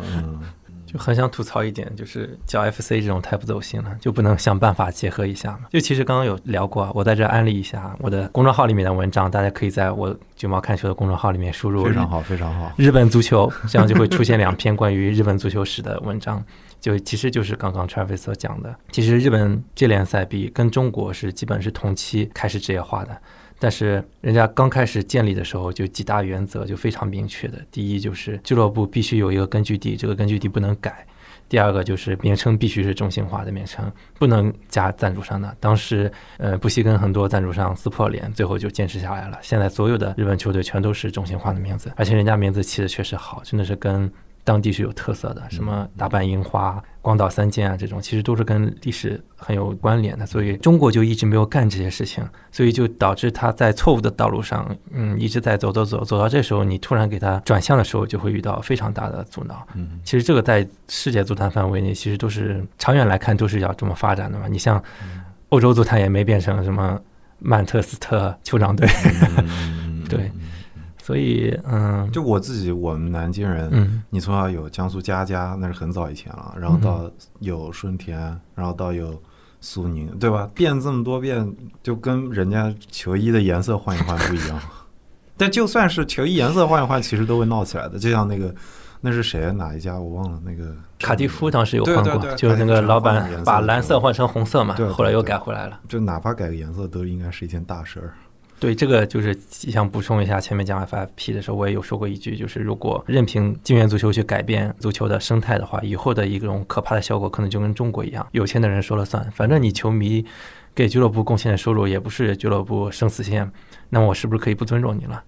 [0.00, 0.40] 嗯。
[0.92, 5.60] 就很想吐槽一点，就是叫 FC 这种太不走心了，就不能想办法结合一下吗？
[5.70, 16.44] 就其实刚刚有聊过，我在这安利一下我的公众号里面的文章，大家可以在我九毛看球的公众号里面输入“非常好，非常好”日本足球，这样就会出现两篇关于日本足球史的文章。
[16.80, 23.16] 就其实就是刚刚 Travis 所讲的，其实日本这联赛比跟中国是基本是同期开始职业化的。
[23.62, 27.64] 但是人家刚开始建立的时候，就几大原则就非常明确的。
[27.70, 31.06] 第一就是俱乐部必须有一个根据地，这个根据地不能改。
[31.48, 33.88] 第二个就是名称必须是中性化的名称，
[34.18, 35.56] 不能加赞助商的。
[35.60, 39.38] 当时，呃，不惜跟很多赞助商撕破脸，最后就坚持下来了。
[39.42, 44.10] 现在所有的日本球队全都是中性化的名字，而且人家名字起的确实好，真的是跟。
[44.44, 50.26] 当地是有特色的，什么大阪樱花、广岛三剑啊，这种其实都是跟历史很有关联的。
[50.26, 59.64] 所以中国就一直没有干这些事情，所以就导致他在错误的道路上，嗯，一直在走走走，走到这时候，你突然给他转向的时候，就会遇到非常大的阻挠。
[59.74, 64.48] 嗯，其实这个在世界足坛范围内，其实都是长远来看都是要这么发展的嘛。
[64.48, 64.82] 你像
[65.50, 67.00] 欧洲足坛也没变成什么
[67.38, 68.88] 曼彻斯特酋长队，
[70.10, 70.32] 对。
[71.02, 78.18] 所以，嗯，就我自己，我们南京人，嗯，你从小有江苏嘉嘉，那是很早以前了，然后到有顺天，
[78.54, 79.20] 然后到有
[79.60, 80.48] 苏宁，对吧？
[80.54, 84.60] 变这么多变，就跟人家球衣的颜色换一换不一样。
[85.36, 87.98] 但就算是球衣颜色换一换，其实都会闹起来的。
[87.98, 88.54] 就像那个，
[89.00, 89.50] 那是谁？
[89.52, 89.98] 哪一家？
[89.98, 90.40] 我忘了。
[90.44, 95.80] 那个卡蒂夫当时有换过，就是那个老板把蓝色换成红色嘛，后来又改回来了。
[95.88, 98.14] 就哪怕改个颜色，都应该是一件大事儿。
[98.62, 110.24] 对这个就是想补充一下，前面讲 FFP 的时候，我也有说过一句，就是如果任凭金元足球去改变足球的生态的话，以后的一种可怕的效果，可能就跟中国一样，有钱的人说了算，反正你球迷
[110.76, 113.50] 给俱乐部贡献的收入也不是俱乐部生死线，
[113.88, 115.20] 那么我是不是可以不尊重你了？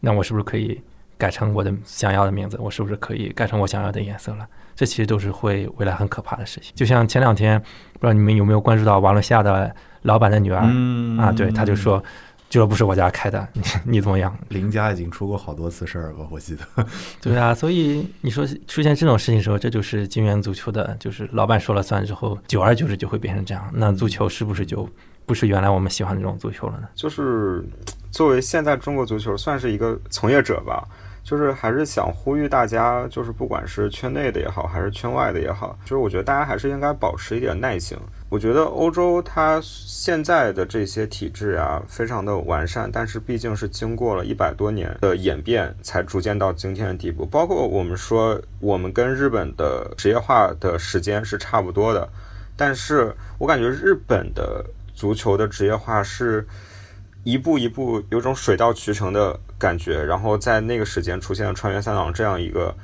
[0.00, 0.78] 那我是不是可以
[1.16, 2.58] 改成我的想要的名字？
[2.60, 4.46] 我是不是可以改成我想要的颜色了？
[4.76, 6.70] 这其实都是会未来很可怕的事情。
[6.76, 7.58] 就像前两天，
[7.94, 10.58] 不知道你们有没有关注到瓦伦西亚的老板的女儿
[11.18, 11.32] 啊？
[11.32, 12.04] 对，他就说。
[12.52, 14.36] 俱乐部是我家开的，你你怎么样？
[14.50, 16.86] 林家已经出过好多次事儿了，我记得。
[17.18, 23.70] 对啊，所以你说出现这种事情的时候，这就是金元足球的，就是老板说了算之后，久而久之就会变成这样。
[23.72, 24.86] 那足球是不是就
[25.24, 26.86] 不是原来我们喜欢的这种足球了呢？
[26.94, 27.64] 就是
[28.10, 30.86] 作为现在中国足球算是一个从业者吧。
[31.24, 37.96] 就是还是想呼吁大家，就是不管是圈内的也好，还是圈外的也好，就是我觉得大家还是应该保持一点耐心。
[38.28, 47.24] 我觉得欧洲它现在的这些体制啊，非常的完善，但是毕竟是经过了一百多年的演变，才逐渐到今天的地步。
[47.26, 52.08] 包括我们说，我们跟日本的职业化的时间是差不多的，
[52.56, 54.64] 但是我感觉日本的
[54.94, 56.46] 足球的职业化是。
[57.24, 62.74] 一步一步有种水到渠成的感觉，然后在那个时间出现了川原三郎这样一个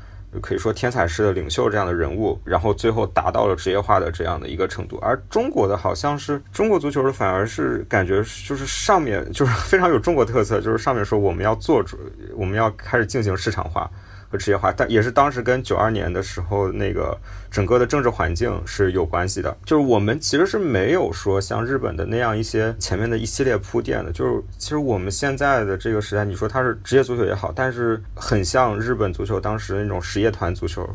[0.40, 4.98] 可以说天才式的领袖这样的人物，然后最后达到了职业化的这样的一个程度。
[4.98, 8.16] 而中国的好像是中国足球的反而是感觉
[8.46, 11.98] 就是上面就是非常有中国特色，就是上面说我们要做主，
[12.36, 13.90] 我们要开始进行市场化。
[14.30, 17.18] 和职业化，但也是当时跟九二年的时候那个
[17.50, 19.56] 整个的政治环境是有关系的。
[19.64, 24.12] 就是我们其实是没有说像日本的那样一些前面的一系列铺垫的。
[24.12, 30.86] 就是其实我们现在的这个时代，你说它是职业足球也好，但是很像日本足球当时那种实业团足球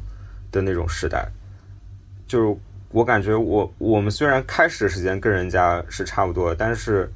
[0.52, 1.28] 的那种时代。
[2.28, 2.56] 就是
[2.90, 7.12] 我感觉我我们虽然开始的时间跟人家是差不多，但是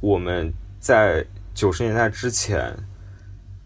[0.00, 0.50] 我们
[0.80, 2.74] 在九十年代之前。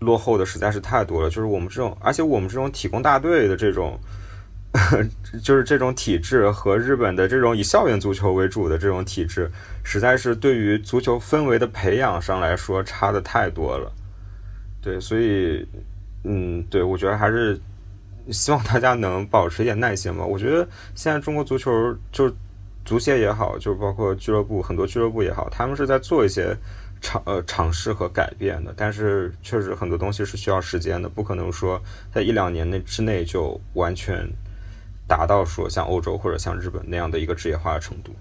[0.02, 1.30] 落后的实在是太多了。
[1.30, 3.98] 就是我们这种，而且我们这种体工大队的这种，
[5.42, 9.50] 就是这种体制和日本的这种以校园足球为主的这种体制，
[9.82, 13.90] 实在是对于足球氛围的培养上来说差的太多了。
[14.82, 15.66] 对，所以，
[16.24, 17.58] 嗯，对我觉得还是
[18.30, 20.24] 希望大家能保持一点耐心吧。
[20.24, 22.30] 我觉得现在中国足球就。
[22.84, 26.52] 足协也好，就包括俱乐部，很多俱乐部也好，他们是在做一些
[27.02, 28.72] 尝呃尝试和改变的。
[28.74, 31.78] 但是确实很多东西是需要时间的，不可能说
[32.10, 34.26] 在一两年内之内就完全
[35.06, 38.14] 达到说像欧洲或者像日本那样的一个职业化的程度。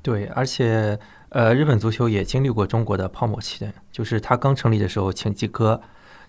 [0.00, 0.98] 对，而且
[1.30, 5.78] 呃，日本足球也经历过中国的泡沫期的，就是他刚成立的时候，请季科，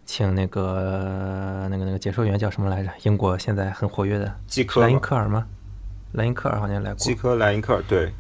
[0.04, 2.90] 请那个那个那个解说员叫什么来着？
[3.04, 5.46] 英国现在很活跃的季科莱因克尔吗？
[6.14, 8.12] 莱因克尔好像来过，基科莱因克尔，对，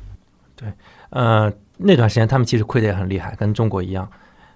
[0.56, 0.72] 对，
[1.10, 4.10] 呃，那段时间他们其实亏的也很厉害，跟中国一样，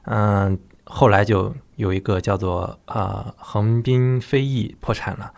[0.04, 5.32] 嗯，后来就有一个叫做呃横滨飞翼破产了，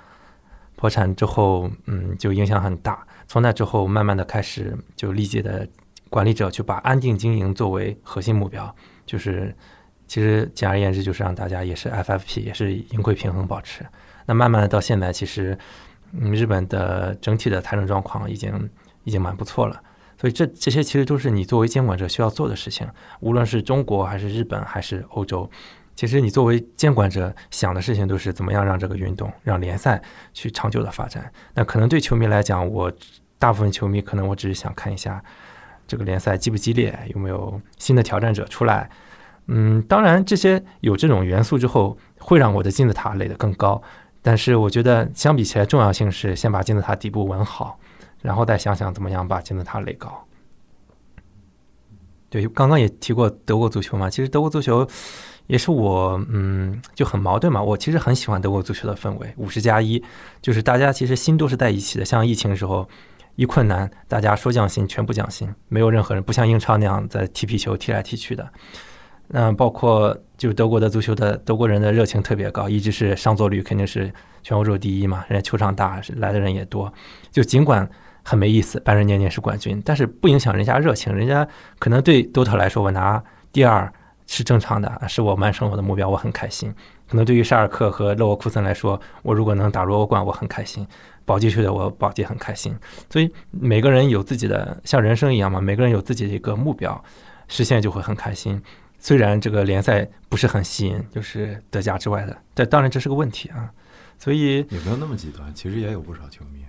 [0.75, 3.05] 破产之后，嗯，就影响很大。
[3.27, 5.67] 从那之后，慢慢的开始就历届的
[6.09, 8.73] 管理者去把安定经营作为核心目标，
[9.05, 9.55] 就是
[10.07, 13.85] 其实简而言之就是让大家也是 FFP 也是盈亏平衡保持。
[14.25, 15.57] 那慢慢的到现在，其实。
[16.15, 18.69] 嗯，日本的整体的财政状况已经
[19.03, 19.81] 已经蛮不错了，
[20.23, 22.87] 所以这这些其实都是你作为监管者需要做的事情。
[23.19, 25.51] 无论是中国还是日本还是欧洲，
[25.97, 30.01] 其实你作为监管者想的事情都是怎么样让这个运动、让联赛
[30.31, 31.29] 去长久的发展。
[31.53, 32.89] 那可能对球迷来讲，我
[33.37, 35.21] 大部分球迷可能我只是想看一下
[35.85, 38.89] 这个联赛激不激烈，有没有新的挑战者出来。
[39.47, 43.83] 嗯，当然这些有这种元素之后，会让我的金字塔垒得更高。
[44.21, 47.77] 但是我觉得相比起来，重要性是先把金字塔底部稳好，
[48.23, 50.25] 然后再想想怎么样把金字塔垒高。
[52.29, 54.87] 对，刚刚也提过德国足球嘛，其实德国足球
[55.45, 57.61] 也是我嗯就很矛盾嘛。
[57.61, 60.03] 我其实很喜欢德国足球的氛围，五十加一，
[60.41, 62.05] 就是大家其实心都是在一起的。
[62.05, 62.89] 像疫情的时候
[63.35, 68.49] 一困难，大家说降薪全部降薪，没有任何人不像英超那样在踢皮球踢来踢去的。
[69.29, 74.11] 嗯，包括就是德国的足球的德国人的热情特别高，一直是上座率肯定是
[74.41, 76.91] 全欧洲第一嘛，人家球场大，来的人也多。
[77.31, 77.87] 就尽管
[78.23, 81.13] 很没意思，拜仁年年是冠军，但是不影响人家热情。
[81.13, 81.47] 人家
[81.77, 83.21] 可能对多特来说，我拿
[83.51, 83.91] 第二
[84.25, 86.73] 是正常的，是我完成我的目标，我很开心。
[87.07, 90.87] 可能对于沙尔克和勒沃库森来说，我如果能打入欧冠，我很开心。
[91.25, 92.75] 保级去的我保级很开心。
[93.09, 97.03] 所以每个人有自己的像人生一样嘛，每个人有自己的一个目标，
[97.47, 98.61] 实现就会很开心。
[98.99, 103.69] 虽然这个联赛不是很吸引，就是德甲之外的，但当然这是个问题啊。
[104.17, 106.62] 所以也没有那么极端，其实也有不少球迷。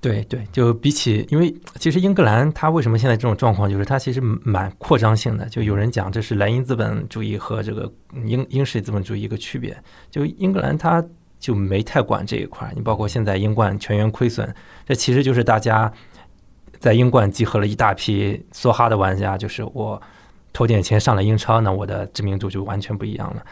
[0.00, 5.48] 对对，就比起，因为其实英格兰它为什么现在这种状况，就是它其实蛮扩张性的。
[5.48, 7.92] 就有人讲这是莱茵资本主义和这个
[8.24, 9.76] 英英式资本主义一个区别。
[10.10, 11.04] 就英格兰它
[11.38, 14.54] 就没太管这一块儿，你包括现在英冠全员亏损，
[14.86, 15.92] 这其实就是大家
[16.78, 20.00] 在英冠集合了一大批梭哈的玩家，就是我。
[20.50, 23.46] 投点钱上了英超，那我的知名度就完全不一样了。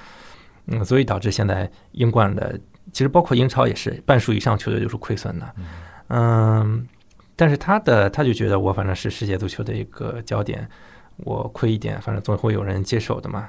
[0.69, 2.59] 嗯，所以导致现在英冠的，
[2.91, 5.47] 其实包括英超也是半数以上球队都是亏损的。
[5.57, 5.65] 嗯，
[6.09, 10.67] 但是他的他就觉得我反正是世界足球的一个焦点，
[11.19, 13.49] 我亏一点，反正总会有人接手的嘛，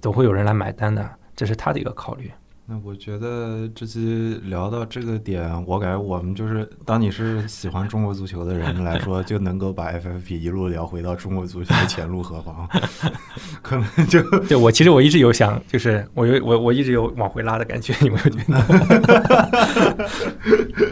[0.00, 2.30] 总会有人来买单的，这是他的一个考虑。
[2.64, 12.68] 那我觉得这期聊到这个点，我感觉我们就是当你是喜欢中国足球的人来说，就能够把 FFP 一路聊回到中国足球的前路何方？
[13.62, 20.08] 可能就对我其实我一直有想，就是我有我我一直有往回拉的感觉，有没有觉得？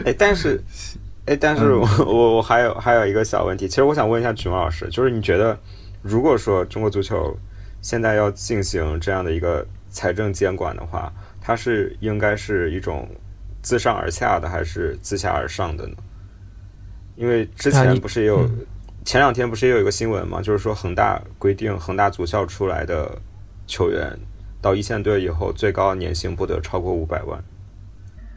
[0.05, 0.61] 哎，但是
[1.25, 5.57] 哎，但是我我我还有还有一个小问题，其实我想问一下曲毛老师，就是你觉得
[6.01, 7.35] 如果说中国足球
[7.81, 11.11] 现在要进行这样的一个财政监管的话？
[11.43, 13.09] 它是应该是一种
[13.63, 15.95] 自上而下的，还是自下而上的呢？
[17.15, 18.47] 因为之前不是也有
[19.03, 23.19] 前两天不是也有一个新闻嘛，就是说恒大规定恒大足校出来的
[23.65, 24.15] 球员
[24.61, 27.43] 到一线队以后，最高年薪不得超过五百万。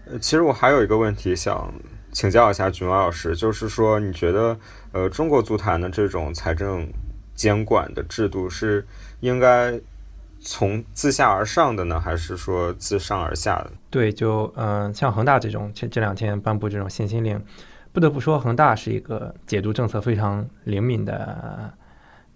[0.06, 1.70] 呃，其实我还有一个问题想
[2.14, 4.56] 请教一下菊毛老师，就是说你觉得
[4.92, 6.90] 呃中国足坛的这种财政
[7.34, 8.86] 监管的制度是
[9.20, 9.78] 应该？
[10.46, 13.70] 从自下而上的呢，还是说自上而下的？
[13.88, 17.42] 对，就嗯，像恒大这种，这这两天颁布这种限薪令，
[17.94, 21.72] 不得不说，恒大是一个解读政策非常灵敏的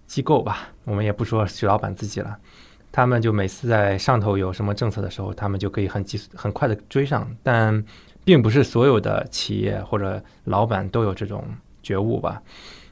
[0.07, 0.71] 机构吧。
[0.85, 2.35] 我们也不说徐老板自己了，
[2.91, 7.31] 他们就每次在上头有什么政策的时候，他们就可以很急很快的追上。
[7.43, 7.85] 但
[8.29, 11.43] 并不是所有的企业或者老板都有这种
[11.83, 12.43] 觉悟吧。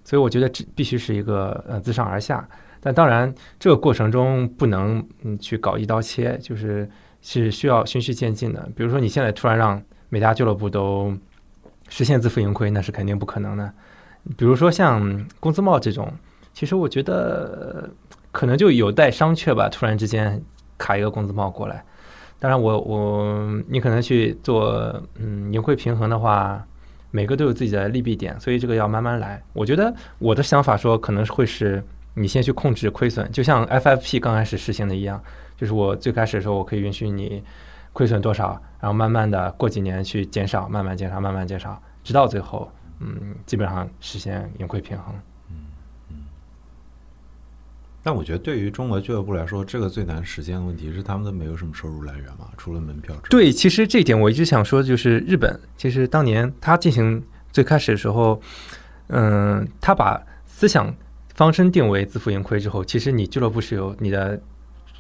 [0.03, 2.49] 所以我觉得这必须是一个呃自上而下。
[2.80, 6.89] 但当然，这个过程中不能嗯去搞一刀切，就是
[7.20, 8.66] 是需要循序渐进的。
[8.74, 11.14] 比如说，你现在突然让每家俱乐部都
[11.91, 13.70] 实现自负盈亏，那是肯定不可能的。
[14.39, 16.11] 比如说像工资帽这种，
[16.55, 17.91] 其实我觉得
[18.32, 19.68] 可能就有待商榷吧。
[19.68, 20.43] 突然之间
[20.78, 21.84] 卡一个工资帽过来，
[22.39, 26.64] 当然我我你可能去做嗯盈亏平衡的话，
[27.11, 29.43] 每个都有自己的利弊点，所以这个要慢慢来。
[29.53, 31.82] 我觉得我的想法说可能会是。
[32.18, 35.22] 你先去控制亏损，就像 FFP 刚开始实行的一样，
[35.55, 37.45] 就是我最开始的时候，我可以允许你
[37.93, 45.14] 亏损多少，然后慢慢的过几年去减少，慢慢减少，慢慢减少，直到最后，嗯，基本上实现盈亏平衡。
[48.07, 53.28] 但我觉得对于中国俱乐部来说，这个最难实现的问题是他们都没有什么收入来源嘛，除了门票之外。
[53.28, 58.40] 对，其实这一点我一直想说，就是日本，其实当年他进行最开始的时候，
[59.09, 60.94] 嗯，他把思想。
[61.34, 64.40] 方针定为自负盈亏之后，其实你俱乐部是有你的，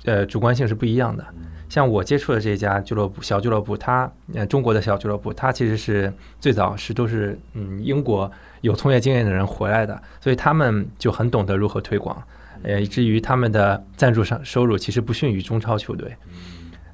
[0.04, 1.24] 呃，主观性是不一样的。
[1.66, 8.30] 像我接触的这家俱乐部，小俱乐部，它呃中国的小俱乐部，它其实是最早是都是嗯英国
[8.60, 12.22] 有从业经验的人回来的，所以他们就很懂得如何推广，
[12.62, 16.16] 呃，以至于他们的赞助上收入其实不逊于中超球队。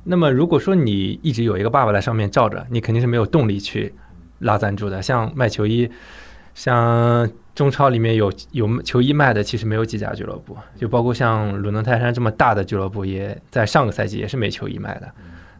[0.05, 3.95] 那么如果说你一直有一个爸爸在上面罩着，你肯定是没有动力去
[4.41, 5.01] 拉赞助的。
[5.01, 5.91] 像卖球衣，
[6.55, 7.31] 像。
[7.55, 15.13] 中超里面有有球衣卖的，其实没有几家俱乐部，就包括像鲁能泰山这么大的俱乐部，也在上个赛季也是没球衣卖的。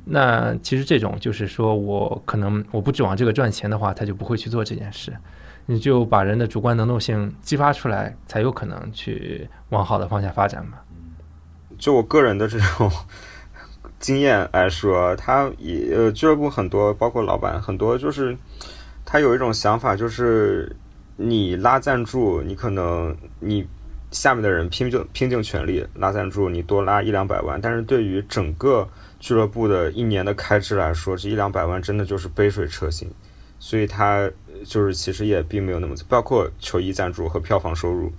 [0.07, 5.13] 那其实这种就是说我可能我不指望这个赚钱的话，他就不会去做这件事。
[5.67, 10.79] 你就把人的主观能动性激发出来，才有可能去往好的方向发展嘛。
[11.79, 12.91] 就我个人的这种
[13.99, 18.37] 经验来说，他也呃俱乐部很多，包括老板很多，就是
[19.05, 20.75] 他有一种想法，就是。
[21.17, 23.65] 你拉赞助，你可能你
[24.11, 28.89] 下面的人拼尽拼尽全力拉赞助，你多拉一两百万，但是对于整个
[29.21, 33.09] 俱乐部的一年的开支来说，这一两百万真的就是杯水车薪，
[33.63, 34.29] 所以它
[34.67, 38.13] 就是其实也并没有那么包括球衣赞助和票房收入，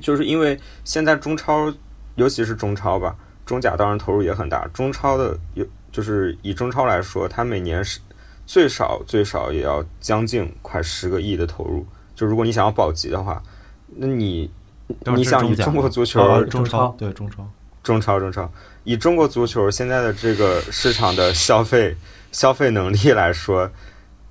[0.00, 1.74] 就是因为现在中超，
[2.14, 7.98] 尤其是中超吧，中甲当然投入也很大，中超的有就是以中超来说，它每年是。
[8.50, 13.42] 最少最少也要将近快十个亿的投入，就如果你想要保级的话，
[13.96, 14.50] 那你
[15.14, 17.46] 你想以中国足球中超对中超。
[17.82, 18.50] 中超中超。
[18.84, 21.94] 以中国足球现在的这个市场的消费
[22.32, 23.70] 消费能力来说，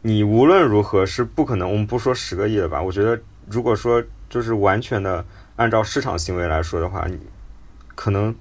[0.07, 2.81] 你无论如何是不可能，我们不说十个亿了吧？
[2.81, 5.25] 我觉得如果说就是完全的
[5.57, 7.19] 按照市场行为来说的话，你
[7.93, 8.33] 可能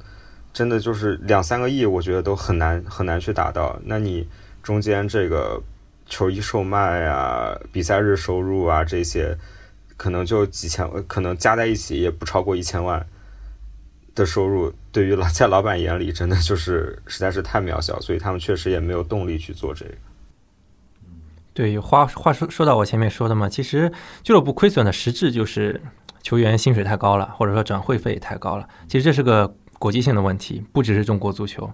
[0.53, 3.77] 真的就是两三个亿，我觉得都很难很难去达到。
[3.85, 4.29] 那你。
[4.63, 5.63] 中间这个
[6.07, 9.39] 球衣售卖啊、比赛日收入啊这些，
[9.97, 13.07] 可能就几千，可能加在一起也不超过一千万
[14.13, 14.73] 的收入。
[14.91, 19.93] 对于老 在老板眼里，真的就是实在是太渺小，所以他们确实也没有动力去做这个。
[21.57, 23.91] 对，话话说说到我前面说的嘛，其实
[24.23, 25.81] 俱乐部亏损的实质就是
[26.23, 28.69] 球员薪水太高了，或者说转会费也太高了。
[28.87, 31.71] 其实这是个国际性的问题，不只是中国足球，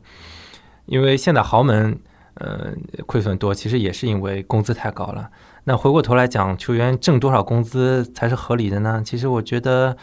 [0.87, 1.99] 因为现在豪门。
[2.37, 2.73] 呃，
[3.05, 5.29] 亏损多其实也是因为工资太高了。
[5.65, 9.03] 那回过头来讲，球员挣多少工资才是合理的呢？
[9.05, 9.95] 其实我觉得，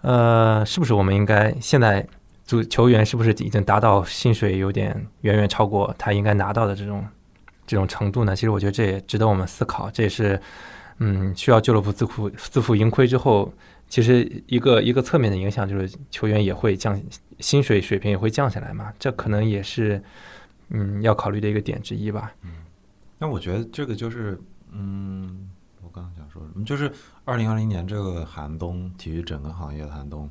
[0.00, 2.04] 呃，是不是我们应该现在
[2.44, 7.06] 足球员是不是已经达到薪水有点远远超过他应该拿到的这种
[7.66, 8.34] 这种程度呢？
[8.34, 9.90] 其实我觉得这也值得我们思考。
[9.90, 10.40] 这也是
[10.98, 13.52] 嗯，需要俱乐部自负自负盈亏之后，
[13.88, 17.00] 其实一个一个侧面的影响就是球员也会降
[17.40, 18.92] 薪水水平也会降下来嘛。
[18.98, 20.02] 这可能也是。
[20.74, 22.32] 嗯，要考虑的一个点之一吧。
[22.40, 22.50] 嗯，
[23.18, 24.40] 那我觉得这个就是，
[24.70, 25.50] 嗯，
[25.82, 26.90] 我刚刚想说什么，就是
[27.26, 30.30] 二零二零年这个寒冬，体育整个行业的寒冬，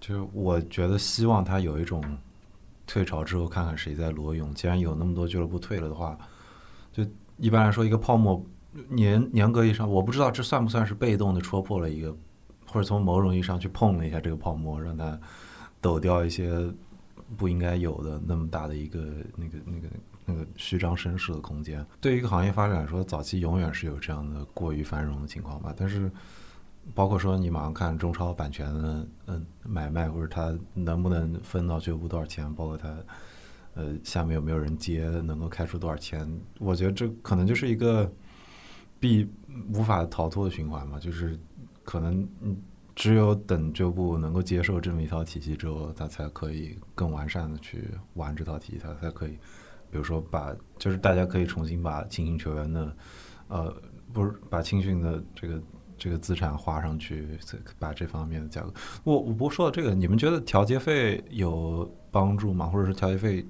[0.00, 2.02] 就是我觉得希望它有一种
[2.90, 4.52] 退潮之后看看谁在裸泳。
[4.52, 6.18] 既然有那么多俱乐部退了的话，
[6.92, 8.44] 就一般来说一个泡沫
[8.88, 12.16] 年严格意义上，我不知道这算不算是被动的戳破了一个，
[12.66, 15.18] 或者从某种意义上去碰了一下这个泡沫，让它
[15.80, 16.72] 抖掉一些。
[17.36, 18.98] 不应该有的那么大的一个
[19.36, 19.88] 那个那个
[20.24, 21.86] 那个虚张声势的空间。
[22.00, 25.72] 对于一个行业发展来说，早期永远是有这样的过于繁荣的情况吧。
[25.76, 26.10] 但是，
[26.94, 32.96] 包括说你马上看中超版权的嗯买卖，或者它能不能分到俱乐部多少钱，包括它
[33.74, 36.28] 呃下面有没有人接，能够开出多少钱，
[36.58, 38.10] 我觉得这可能就是一个
[38.98, 39.28] 必
[39.72, 40.98] 无法逃脱的循环嘛。
[40.98, 41.38] 就是
[41.84, 42.28] 可能。
[42.96, 49.30] 只有等俱乐部能够接受这么一套体系之后，他才可以更完善的去玩这套体系，他才可以，
[49.90, 52.96] 比如说把，就是大家可以重新把青训球员的，
[53.48, 53.74] 呃，
[54.12, 55.62] 不是把青训的这个
[56.00, 57.38] 这个资产划上去，
[57.78, 58.72] 把这方面的价格。
[59.04, 62.66] 我我不说到这个，你们觉得调节费有帮助吗？
[62.66, 63.46] 或者是调节费，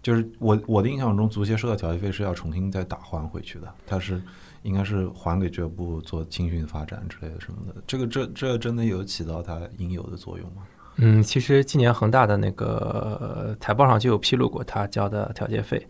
[0.00, 4.22] 就是我我的印象中，足协收到调节费是要重新再打还回去的，它是
[4.62, 7.74] 应该是还给俱乐部做青训发展之类的什么的。
[7.86, 10.62] 这个这这真的有起到它应有的作用吗？
[11.02, 15.86] 嗯，其实今年恒大的那个财报上就有披露过他交的调节费。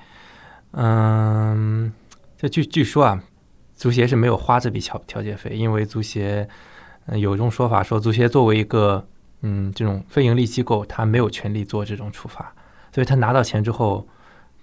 [0.73, 1.93] 嗯，
[2.37, 3.21] 这据据说啊，
[3.81, 6.47] 足协是没有花这笔调调节费，因为足协
[7.15, 9.03] 有一种说法说，足协作为一个
[9.41, 12.53] 嗯这种非盈利机构，他没有权利做这种处罚，
[12.93, 14.07] 所以他拿到钱之后，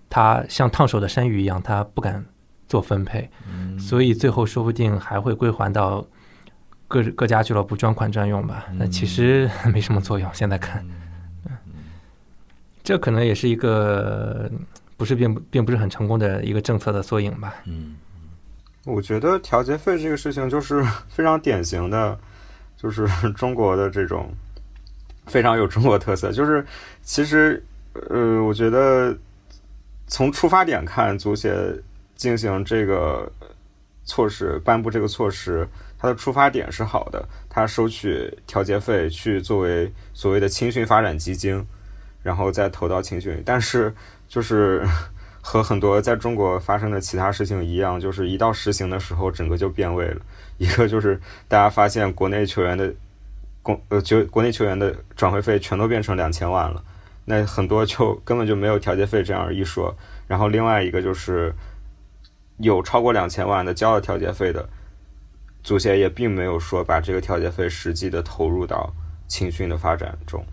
[0.08, 2.24] 他像烫手的山芋一样，他不敢
[2.68, 3.28] 做分配，
[3.80, 6.06] 所以最后说不定还会归还到。
[6.90, 10.34] 各各家俱乐部专款专用吧，那其实没什么作用。
[10.34, 10.88] 现在看，
[12.82, 14.50] 这可能也是一个
[14.96, 17.56] 不是并并不是很成功的一个政策的缩影吧。
[17.66, 17.98] 嗯，
[18.88, 20.82] 我觉得调节费这个事情就是
[21.12, 22.18] 非常典型的，
[22.78, 23.06] 就是
[23.36, 24.34] 中国的这种
[25.26, 26.32] 非常有中国特色。
[26.32, 26.66] 就是
[27.04, 27.62] 其实，
[28.10, 29.16] 呃，我觉得
[30.08, 31.54] 从出发点看，足协
[32.16, 33.30] 进行这个
[34.06, 35.68] 措施，颁布这个措施。
[36.00, 41.66] 它的出发点是好的，它收取调节费去作为所谓的青训发展基金，
[42.22, 43.42] 然后再投到青训。
[43.44, 43.92] 但是
[44.28, 44.88] 就是
[45.50, 50.22] 和很多在中国发生的其他事情一样，就是一到实行的时候，整个就变味了。
[50.58, 51.18] 一个就是
[51.48, 52.94] 大家发现国内球员的
[53.64, 56.84] 公呃就国内球员的转会费全都变成两千万了，
[57.24, 59.96] 那很多就 根本就没有调节费这样一说。
[60.28, 61.56] 然后另外一个就是
[62.58, 64.68] 有超过两千万的交了调节费的。
[65.64, 68.94] 足协也并没有说把这个调节费实际的投入到
[69.30, 70.46] 青训的发展中。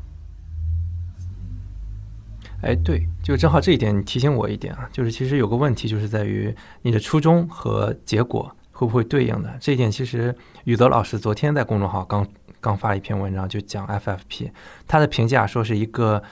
[2.65, 9.91] 哎，对，就正好这一点，你提醒我一点啊，就是其实有个问题，就是在于你的初衷和结果会不会对应的这一点。
[9.91, 10.35] 其实
[10.65, 12.27] 宇泽老师昨天在公众号刚
[12.61, 14.51] 刚发了一篇文章，就讲 FFP，
[14.89, 16.23] 他的评价说是一个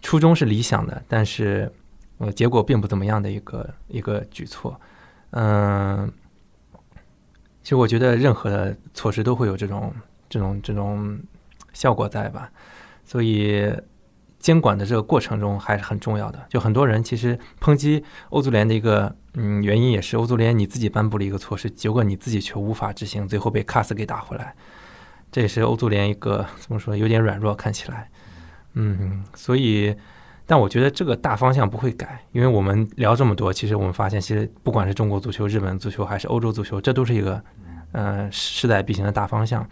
[0.00, 1.72] 初衷是理想的，但是
[2.18, 4.80] 呃结果并不怎么样的一个一个举措，
[5.30, 6.10] 嗯。
[7.64, 9.94] 其实我觉得任何的措施都会有这种、
[10.28, 11.16] 这种、这种
[11.72, 12.50] 效果在吧，
[13.04, 13.72] 所以
[14.42, 16.44] 监管的这个过程中还是很重要的。
[16.50, 24.54] 就很多人其实抨击欧足联的一个嗯原因，也是欧足联你自己颁布了一个措施，结果你自己却无法执行，最后被卡斯给打回来。
[25.30, 28.10] 这也是欧足联一个怎么说有点软弱，看起来，
[28.74, 29.96] 嗯，所以。
[30.44, 37.42] 但我觉得这个大方向不会改，因为我们聊这么多，其实我们发现，其实不管是中国足球、日本足球还是欧洲足球，这都是一个，
[37.92, 39.66] 呃，势在必行的大方向。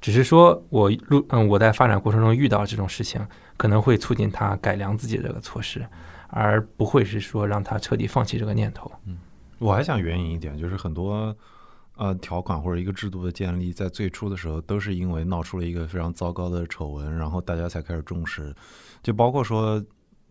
[0.00, 3.20] 只是说我路，嗯，我在发展过程中遇到这种事情，
[3.56, 5.86] 可能会促进他改良自己的这个措施，
[6.28, 8.90] 而不会是说让他彻底放弃这个念头。
[9.06, 9.18] 嗯，
[9.58, 11.36] 我还想援引一点，就是很多
[11.96, 18.54] 呃条款或者一个制度的建立，在最初的时候都是因为闹出了一个非常糟糕的丑闻，然后大家才开始重视，
[19.02, 19.84] 就包括说。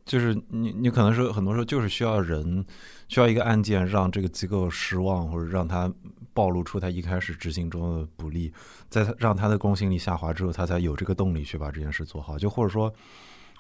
[0.07, 2.65] 就是你，你可能是很多时候就是需要人，
[3.09, 5.91] 需要一个案件让这个机构失望，或者让他
[6.37, 8.53] 暴露出他一开始执行中的不利，
[8.91, 12.37] 在他让他的公信力下滑之后，他才有这个动力去把这件事做好。
[12.37, 12.93] 就或者说，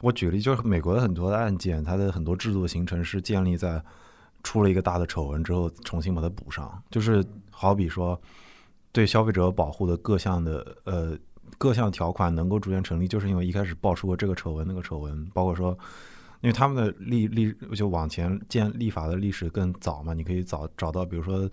[0.01, 3.83] 我举例，就是美国的很多的案件，它的很多制度形成是建立在
[4.43, 6.79] 出了一个大的丑闻之后，重新把它补上。
[6.91, 8.21] 就是好比说，
[8.91, 11.17] 对消费者保护的各项的呃
[11.57, 15.75] 各项条款能够逐渐成立，就是因为一开始爆出过这个丑闻那个丑闻，包括说。
[16.41, 21.49] 因为他们的立立就往前建立法的历史更早嘛，你可以找找到，比如说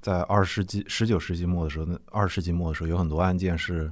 [0.00, 3.90] 在二十世纪、十九世纪末的时候，那二十世纪末的时候有很多案件是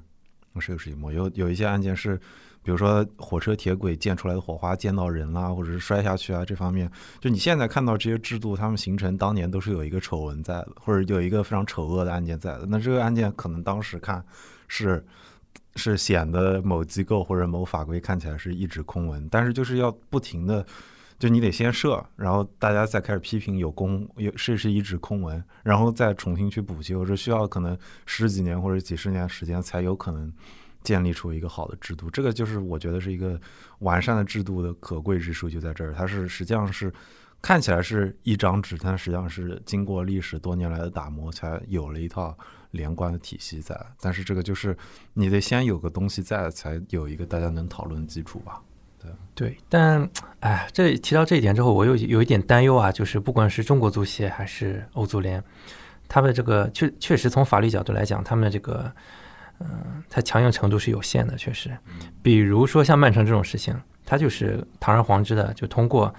[0.58, 2.16] 十九世纪末有有一些案件是，
[2.62, 12.66] 比如说火车铁轨溅出来的火花溅到人啦，或者是摔下去啊，这方面，就你现在看到这些制度，他们形成当年都是有一个丑闻在的，或者有一个非常丑恶的案件在的。
[12.66, 14.24] 那这个案件可能当时看
[14.68, 15.04] 是。
[15.78, 20.64] 是显得某机构或者某法规看起来是一纸空文，但是就是要不停的，
[21.18, 30.32] 就你得先设，然后大家再开始批评有公有是是一纸空文，然后再重新去补救，这需要可能十几年或者几十年时间才有可能
[30.82, 32.10] 建立出一个好的制度。
[32.10, 33.40] 这个就是我觉得是一个
[33.78, 36.92] 完善的制度的可贵之处就在这儿，它是实际上是
[37.40, 42.36] 看起来是一张纸，但实际上是经过历史多年来的打磨才有了一套。
[42.72, 44.76] 连贯的体系在，但是这个就是
[45.14, 48.60] 你得先有个东西在，才有一个大家能讨论的基础吧？
[49.34, 50.08] 对对，但
[50.40, 55.42] 哎，这提到这一点之后，我又有一点担忧啊，就是不管是中国足协还是欧足联，
[56.08, 58.90] 他们这个确确实从法律角度来讲，他们这个
[59.60, 61.70] 嗯，它强硬程度是有限的，确实。
[62.22, 63.74] 比如说像曼城这种事情，
[64.04, 66.14] 他就是堂而皇之的就通过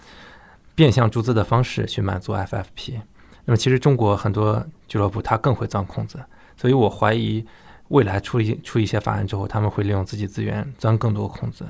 [0.75, 2.99] 变相注资的方式去满足 FFP。
[3.45, 6.19] 那么其实中国很多俱乐部他更会钻空子。
[6.55, 7.45] 所以我怀疑，
[7.89, 11.65] 未来出一出一些法案之后，他们会利用自己资源钻更多空子，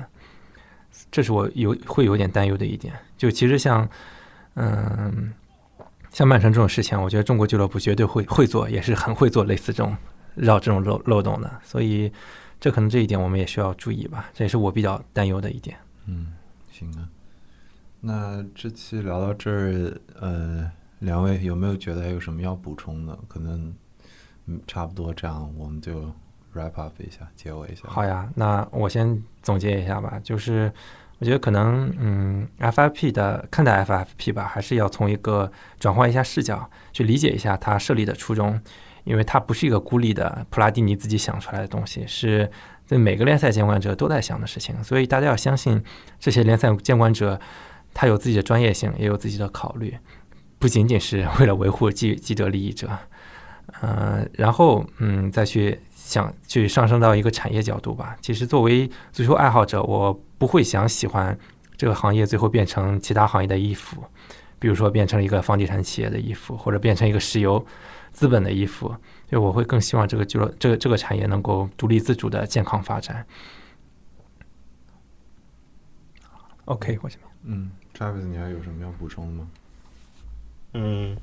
[1.10, 2.94] 这是我有会有点担忧的一点。
[3.16, 3.88] 就其实像
[4.54, 5.32] 嗯
[6.10, 9.96] 像曼城这种事情，我觉得中国俱乐部绝对会会做，也是很会做类似这种
[10.34, 11.60] 绕这种漏漏洞的。
[11.62, 12.12] 所以
[12.60, 15.76] 这可能这一点我们也需要注意吧，这也是我比较担忧的一点。
[16.06, 16.34] 嗯，
[16.70, 17.08] 行啊。
[18.00, 20.70] 那这期聊到这儿，呃，
[21.00, 23.18] 两位有没有觉得还有什么要补充的？
[23.28, 23.74] 可能。
[24.50, 26.10] 嗯，差不多这样，我们就
[26.54, 27.82] wrap up 一下，结尾一下。
[27.86, 30.20] 好呀，那我先总结一下吧。
[30.22, 30.72] 就是
[31.18, 38.60] 我觉得可能，嗯，FFP 的看待 FFP 吧，还是要从一个转换一下视角去理解一下它设立的初衷，
[39.04, 42.50] 因为它不是一个孤立的普拉蒂尼自己想出来的东西，是
[42.86, 44.82] 对每个联赛监管者都在想的事情。
[44.84, 45.82] 所以大家要相信
[46.20, 47.40] 这些联赛监管者，
[47.92, 49.96] 他有自己的专业性，也有自己的考虑，
[50.58, 52.88] 不仅仅是为了维护既既得利益者。
[53.82, 55.78] 嗯，然后嗯，再去
[56.08, 58.16] 想去上升到一个产业角度吧。
[58.22, 61.38] 其实作为足球爱好者，我不会想喜欢
[61.76, 64.02] 这个行业最后变成其他行业的衣服，
[64.58, 67.62] 比如说变成一个房地产企业的衣服，或者变成一个石油
[68.10, 68.96] 资本的衣服。
[69.30, 73.26] 就我会更希望这个就这个这个产业能够独立自主的健康发展。
[76.64, 79.48] OK，我这边嗯，Travis，你还有什么要补充的吗？
[80.72, 81.16] 嗯。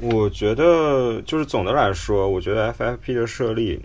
[0.00, 3.84] 我觉得就是总的来说，我觉得 FFP 的设立，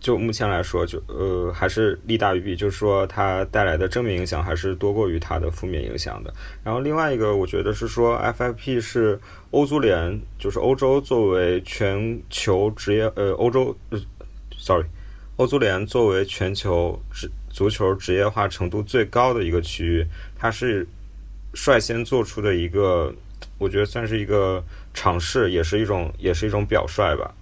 [0.00, 6.32] 就目前来说，就呃还是利大于弊，就是说它带来的正面影响还是多过于它的负面影响的。
[6.62, 9.18] 然后另外一个，我觉得是说 FFP 是
[9.50, 13.76] 欧足联，就是欧洲作为全球职业呃欧洲
[14.56, 14.84] ，sorry，
[15.36, 20.06] 欧足联作为全球职足球职业化程度最高的一个区域，
[20.36, 20.86] 它是
[21.54, 23.14] 率先做出的一个。
[23.56, 24.62] 我觉得算是一个
[24.94, 27.34] 尝试，也是一种，也是一种表率吧。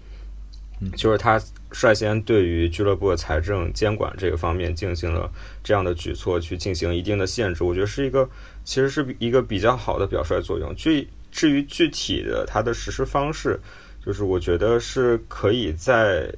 [0.96, 1.40] 就是他
[1.70, 5.30] 率先对于俱乐部的财政监管这个方面进行了
[5.62, 7.64] 这样的举措，去进行一定的限制。
[7.64, 8.28] 我觉得是一个，
[8.64, 10.74] 其实是一个比较好的表率作用。
[10.76, 13.58] 至至于具体的它的实施方式，
[14.04, 16.32] 就是我觉得是可以在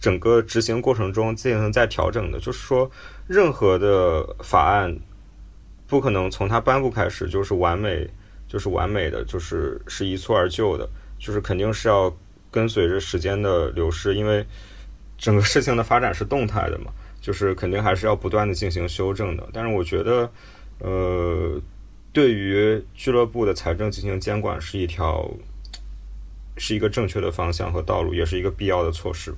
[0.00, 2.38] 整个执行过程中进行再调整的。
[2.38, 2.90] 就是说，
[3.26, 4.96] 任何的法案
[5.86, 8.08] 不可能从它颁布开始就是完美。
[8.48, 10.84] 就是完美的，就是是一蹴而就的，
[11.20, 12.12] 就是肯定是要
[12.50, 14.44] 跟随着时间的流逝，因为
[15.16, 16.90] 整个事情的发展是动态的嘛，
[17.20, 19.48] 就是肯定还是要不断的进行修正的。
[19.52, 20.30] 但是我觉得，
[20.78, 21.60] 呃，
[22.12, 25.30] 对于俱乐部的财政进行监管是一条，
[26.56, 29.34] 是一个正确的方向和道路，也是一个必要的措施。